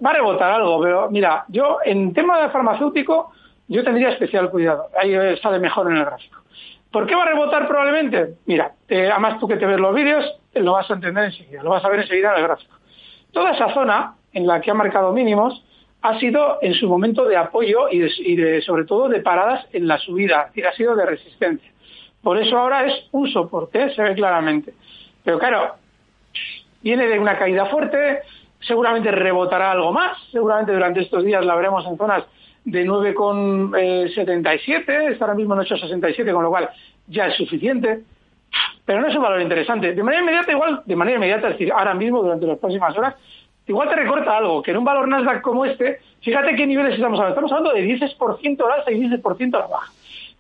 va 0.06 0.12
a 0.12 0.14
rebotar 0.14 0.52
algo, 0.52 0.80
pero 0.82 1.10
mira, 1.10 1.46
yo 1.48 1.80
en 1.84 2.14
tema 2.14 2.40
de 2.42 2.50
farmacéutico, 2.50 3.32
yo 3.68 3.84
tendría 3.84 4.10
especial 4.10 4.50
cuidado. 4.50 4.88
Ahí 5.00 5.14
eh, 5.14 5.40
sale 5.42 5.60
mejor 5.60 5.90
en 5.90 5.98
el 5.98 6.06
gráfico. 6.06 6.40
¿Por 6.92 7.08
qué 7.08 7.16
va 7.16 7.24
a 7.24 7.28
rebotar 7.28 7.68
probablemente? 7.68 8.36
Mira, 8.46 8.74
además 8.90 9.40
tú 9.40 9.48
que 9.48 9.56
te 9.56 9.66
ves 9.66 9.80
los 9.80 9.96
vídeos, 9.96 10.26
lo 10.54 10.74
vas 10.74 10.90
a 10.92 10.96
entender 10.96 11.26
enseguida, 11.26 11.64
lo 11.64 11.70
vas 11.70 11.84
a 11.84 11.90
ver 11.90 12.02
enseguida 12.02 12.32
en 12.32 12.42
el 12.42 12.44
gráfico. 12.44 12.76
Toda 13.32 13.52
esa 13.52 13.74
zona 13.74 14.16
en 14.34 14.46
la 14.46 14.60
que 14.60 14.72
ha 14.72 14.74
marcado 14.74 15.14
mínimos 15.14 15.64
ha 16.02 16.20
sido 16.20 16.58
en 16.62 16.74
su 16.74 16.88
momento 16.88 17.26
de 17.26 17.38
apoyo 17.38 17.90
y, 17.90 18.00
de, 18.00 18.12
y 18.20 18.36
de, 18.36 18.62
sobre 18.62 18.86
todo 18.86 19.08
de 19.08 19.22
paradas 19.22 19.66
en 19.72 19.88
la 19.88 19.98
subida, 20.00 20.50
es 20.56 20.66
ha 20.66 20.74
sido 20.74 20.96
de 20.96 21.06
resistencia. 21.06 21.72
Por 22.22 22.38
eso 22.38 22.58
ahora 22.58 22.88
es 22.88 23.08
un 23.12 23.30
soporte, 23.30 23.94
se 23.94 24.02
ve 24.02 24.16
claramente. 24.16 24.74
Pero 25.24 25.40
claro, 25.40 25.76
viene 26.82 27.08
de 27.08 27.20
una 27.20 27.38
caída 27.38 27.68
fuerte, 27.68 28.22
seguramente 28.62 29.12
rebotará 29.12 29.72
algo 29.72 29.92
más, 29.92 30.18
seguramente 30.32 30.74
durante 30.74 31.02
estos 31.02 31.24
días 31.24 31.46
la 31.46 31.54
veremos 31.56 31.86
en 31.86 31.98
zonas 31.98 32.24
de 32.64 32.86
9,77, 32.86 35.12
está 35.12 35.26
ahora 35.26 35.36
mismo 35.36 35.56
en 35.56 35.62
8,67, 35.62 36.32
con 36.32 36.44
lo 36.44 36.50
cual 36.50 36.70
ya 37.08 37.26
es 37.28 37.36
suficiente, 37.36 38.04
pero 38.86 39.02
no 39.02 39.08
es 39.08 39.16
un 39.16 39.24
valor 39.24 39.42
interesante. 39.42 39.94
De 39.94 40.04
manera 40.04 40.22
inmediata, 40.22 40.52
igual, 40.52 40.84
de 40.86 40.96
manera 40.96 41.18
inmediata, 41.18 41.48
es 41.48 41.54
decir, 41.54 41.72
ahora 41.72 41.96
mismo, 41.96 42.22
durante 42.22 42.46
las 42.46 42.60
próximas 42.60 42.96
horas, 42.98 43.16
igual 43.68 43.90
te 43.90 43.96
recorta 43.96 44.38
algo, 44.38 44.62
que 44.62 44.72
en 44.72 44.78
un 44.78 44.84
valor 44.84 45.08
Nasdaq 45.08 45.42
como 45.42 45.66
este, 45.66 46.00
fíjate 46.22 46.56
qué 46.56 46.68
niveles 46.68 46.96
estamos 46.96 47.20
hablando, 47.20 47.46
estamos 47.46 47.52
hablando 47.52 47.74
de 47.74 47.98
10% 47.98 48.66
a 48.66 48.68
la 48.68 48.76
alza 48.76 48.92
y 48.92 49.00
10% 49.00 49.56
a 49.56 49.60
la 49.60 49.68
baja. 49.68 49.92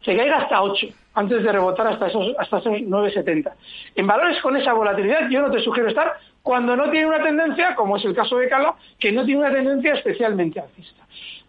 Se 0.04 0.18
caiga 0.18 0.38
hasta 0.38 0.62
8 0.62 0.88
antes 1.14 1.44
de 1.44 1.52
rebotar 1.52 1.88
hasta 1.88 2.08
esos, 2.08 2.34
hasta 2.40 2.58
esos 2.58 2.74
9,70. 2.74 3.52
En 3.96 4.08
valores 4.08 4.42
con 4.42 4.56
esa 4.58 4.74
volatilidad 4.74 5.30
yo 5.30 5.42
no 5.42 5.52
te 5.52 5.60
sugiero 5.60 5.90
estar 5.90 6.18
cuando 6.42 6.76
no 6.76 6.90
tiene 6.90 7.08
una 7.08 7.22
tendencia, 7.22 7.76
como 7.76 7.98
es 7.98 8.06
el 8.06 8.16
caso 8.16 8.38
de 8.38 8.50
Cala, 8.50 8.76
que 9.00 9.12
no 9.12 9.24
tiene 9.26 9.42
una 9.42 9.54
tendencia 9.54 9.94
especialmente 9.94 10.60
alcista. 10.60 11.04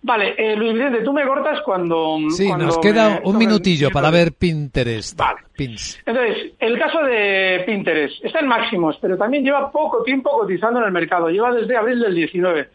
Vale, 0.04 0.34
eh, 0.36 0.56
Luis 0.56 0.72
Vicente, 0.74 1.02
tú 1.02 1.12
me 1.12 1.24
cortas 1.24 1.60
cuando... 1.64 2.18
Sí, 2.30 2.48
cuando 2.48 2.66
nos 2.66 2.78
queda 2.78 3.20
me- 3.20 3.20
un 3.30 3.38
minutillo 3.38 3.90
para 3.90 4.10
ver 4.10 4.32
Pinterest. 4.32 5.16
Vale. 5.16 5.40
Pins. 5.56 6.00
Entonces, 6.04 6.52
el 6.58 6.76
caso 6.78 7.02
de 7.04 7.62
Pinterest 7.64 8.24
está 8.24 8.40
en 8.40 8.48
máximos, 8.48 8.98
pero 9.00 9.16
también 9.16 9.44
lleva 9.44 9.70
poco 9.70 10.02
tiempo 10.02 10.30
cotizando 10.30 10.80
en 10.80 10.86
el 10.86 10.92
mercado. 10.92 11.28
Lleva 11.28 11.52
desde 11.54 11.76
abril 11.76 12.00
del 12.00 12.14
19. 12.16 12.68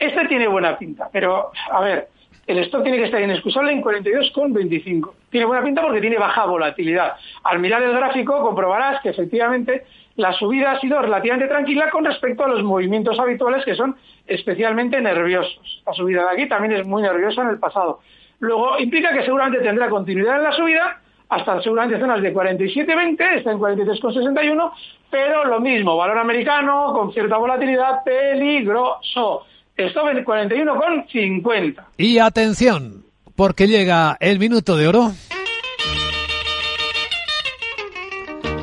Este 0.00 0.26
tiene 0.26 0.48
buena 0.48 0.76
pinta, 0.76 1.08
pero 1.12 1.52
a 1.70 1.80
ver, 1.80 2.08
el 2.46 2.58
stock 2.58 2.82
tiene 2.82 2.98
que 2.98 3.04
estar 3.04 3.22
inexcusable 3.22 3.72
en 3.72 3.82
42,25. 3.82 5.12
Tiene 5.30 5.46
buena 5.46 5.64
pinta 5.64 5.82
porque 5.82 6.00
tiene 6.00 6.18
baja 6.18 6.44
volatilidad. 6.44 7.14
Al 7.44 7.58
mirar 7.58 7.82
el 7.82 7.92
gráfico 7.92 8.40
comprobarás 8.42 9.00
que 9.02 9.10
efectivamente 9.10 9.84
la 10.16 10.32
subida 10.32 10.72
ha 10.72 10.80
sido 10.80 11.00
relativamente 11.00 11.48
tranquila 11.48 11.90
con 11.90 12.04
respecto 12.04 12.44
a 12.44 12.48
los 12.48 12.62
movimientos 12.62 13.18
habituales 13.18 13.64
que 13.64 13.74
son 13.74 13.96
especialmente 14.26 15.00
nerviosos. 15.00 15.82
La 15.86 15.92
subida 15.92 16.22
de 16.22 16.30
aquí 16.30 16.48
también 16.48 16.72
es 16.80 16.86
muy 16.86 17.02
nerviosa 17.02 17.42
en 17.42 17.48
el 17.48 17.58
pasado. 17.58 18.00
Luego 18.40 18.78
implica 18.78 19.12
que 19.12 19.24
seguramente 19.24 19.60
tendrá 19.60 19.88
continuidad 19.88 20.36
en 20.36 20.44
la 20.44 20.52
subida 20.52 21.00
hasta 21.28 21.62
seguramente 21.62 21.98
zonas 21.98 22.22
de 22.22 22.32
47.20, 22.32 23.38
está 23.38 23.52
en 23.52 23.58
43,61, 23.58 24.72
pero 25.10 25.44
lo 25.44 25.60
mismo, 25.60 25.96
valor 25.96 26.18
americano 26.18 26.92
con 26.92 27.12
cierta 27.12 27.38
volatilidad, 27.38 28.04
peligroso. 28.04 29.46
Stop 29.76 30.08
en 30.08 30.24
41,50. 30.24 31.84
Y 31.96 32.18
atención, 32.18 33.04
porque 33.34 33.66
llega 33.66 34.16
el 34.20 34.38
minuto 34.38 34.76
de 34.76 34.86
oro. 34.86 35.10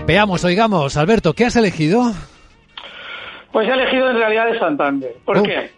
Veamos, 0.06 0.44
oigamos, 0.46 0.96
Alberto, 0.96 1.34
¿qué 1.34 1.46
has 1.46 1.56
elegido? 1.58 2.14
Pues 3.52 3.68
he 3.68 3.74
elegido 3.74 4.10
en 4.10 4.18
realidad 4.18 4.52
de 4.52 4.60
Santander. 4.60 5.16
¿Por 5.26 5.44
qué? 5.44 5.72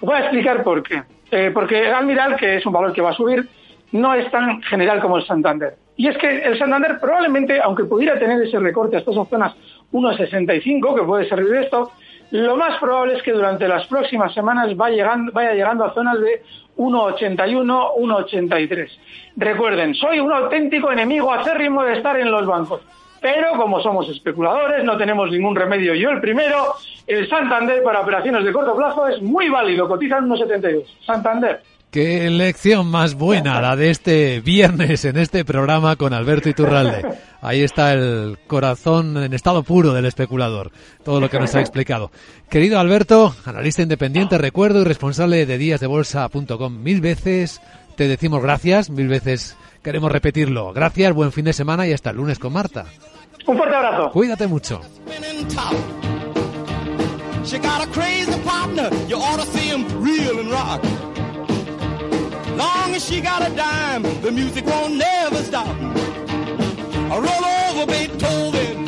Voy 0.00 0.14
a 0.14 0.20
explicar 0.20 0.62
por 0.62 0.82
qué. 0.82 1.02
Eh, 1.30 1.50
porque 1.52 1.86
el 1.86 1.92
Almiral, 1.92 2.36
que 2.36 2.56
es 2.56 2.64
un 2.64 2.72
valor 2.72 2.92
que 2.92 3.02
va 3.02 3.10
a 3.10 3.14
subir, 3.14 3.48
no 3.92 4.14
es 4.14 4.30
tan 4.30 4.62
general 4.62 5.00
como 5.00 5.18
el 5.18 5.26
Santander. 5.26 5.74
Y 5.96 6.06
es 6.06 6.16
que 6.18 6.28
el 6.28 6.56
Santander 6.56 6.98
probablemente, 7.00 7.60
aunque 7.60 7.84
pudiera 7.84 8.16
tener 8.16 8.40
ese 8.40 8.60
recorte 8.60 8.96
hasta 8.96 9.10
esas 9.10 9.28
zonas 9.28 9.54
1,65, 9.92 10.94
que 10.94 11.02
puede 11.02 11.28
servir 11.28 11.50
de 11.50 11.62
esto, 11.62 11.90
lo 12.30 12.56
más 12.56 12.78
probable 12.78 13.14
es 13.16 13.22
que 13.22 13.32
durante 13.32 13.66
las 13.66 13.86
próximas 13.86 14.34
semanas 14.34 14.68
va 14.78 14.90
llegando, 14.90 15.32
vaya 15.32 15.54
llegando 15.54 15.84
a 15.84 15.94
zonas 15.94 16.20
de 16.20 16.42
1,81, 16.76 17.94
1,83. 17.96 18.88
Recuerden, 19.36 19.94
soy 19.94 20.20
un 20.20 20.32
auténtico 20.32 20.92
enemigo 20.92 21.32
acérrimo 21.32 21.82
de 21.82 21.94
estar 21.94 22.18
en 22.18 22.30
los 22.30 22.46
bancos. 22.46 22.82
Pero 23.20 23.52
como 23.56 23.80
somos 23.80 24.08
especuladores, 24.08 24.84
no 24.84 24.96
tenemos 24.96 25.30
ningún 25.30 25.56
remedio. 25.56 25.94
Yo 25.94 26.10
el 26.10 26.20
primero, 26.20 26.74
el 27.06 27.28
Santander 27.28 27.82
para 27.82 28.00
operaciones 28.00 28.44
de 28.44 28.52
corto 28.52 28.76
plazo 28.76 29.08
es 29.08 29.20
muy 29.20 29.48
válido, 29.48 29.88
cotiza 29.88 30.18
en 30.18 30.28
1,72. 30.28 30.84
Santander. 31.04 31.60
Qué 31.90 32.28
lección 32.28 32.86
más 32.88 33.14
buena 33.14 33.62
la 33.62 33.74
de 33.74 33.88
este 33.88 34.40
viernes 34.40 35.06
en 35.06 35.16
este 35.16 35.42
programa 35.46 35.96
con 35.96 36.12
Alberto 36.12 36.50
Iturralde. 36.50 37.02
Ahí 37.40 37.62
está 37.62 37.94
el 37.94 38.38
corazón 38.46 39.16
en 39.16 39.32
estado 39.32 39.62
puro 39.62 39.94
del 39.94 40.04
especulador, 40.04 40.70
todo 41.02 41.18
lo 41.18 41.30
que 41.30 41.38
nos 41.38 41.54
ha 41.54 41.60
explicado. 41.60 42.10
Querido 42.50 42.78
Alberto, 42.78 43.34
analista 43.46 43.80
independiente, 43.80 44.36
recuerdo 44.36 44.82
y 44.82 44.84
responsable 44.84 45.46
de 45.46 45.56
díasdebolsa.com, 45.56 46.82
mil 46.82 47.00
veces 47.00 47.62
te 47.96 48.06
decimos 48.06 48.42
gracias, 48.42 48.90
mil 48.90 49.08
veces 49.08 49.56
queremos 49.82 50.12
repetirlo. 50.12 50.74
Gracias, 50.74 51.14
buen 51.14 51.32
fin 51.32 51.46
de 51.46 51.54
semana 51.54 51.86
y 51.86 51.94
hasta 51.94 52.10
el 52.10 52.16
lunes 52.16 52.38
con 52.38 52.52
Marta. 52.52 52.84
Un 53.46 53.56
fuerte 53.56 53.74
abrazo. 53.74 54.10
Cuídate 54.10 54.46
mucho. 54.46 54.82
She 57.44 57.56
got 57.58 57.80
a 57.80 57.86
crazy 57.92 58.38
partner, 58.44 58.90
you 59.08 59.16
ought 59.16 59.40
to 59.40 59.46
see 59.46 59.70
him 59.70 59.86
reel 60.02 60.38
and 60.38 60.50
rock. 60.50 60.82
Long 62.58 62.92
as 62.96 63.08
she 63.08 63.20
got 63.20 63.48
a 63.48 63.54
dime, 63.54 64.02
the 64.20 64.32
music 64.32 64.66
won't 64.66 64.96
never 64.96 65.36
stop. 65.44 65.68
Roll 67.08 67.44
over 67.70 67.86
Beethoven, 67.86 68.87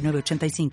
906985. 0.00 0.70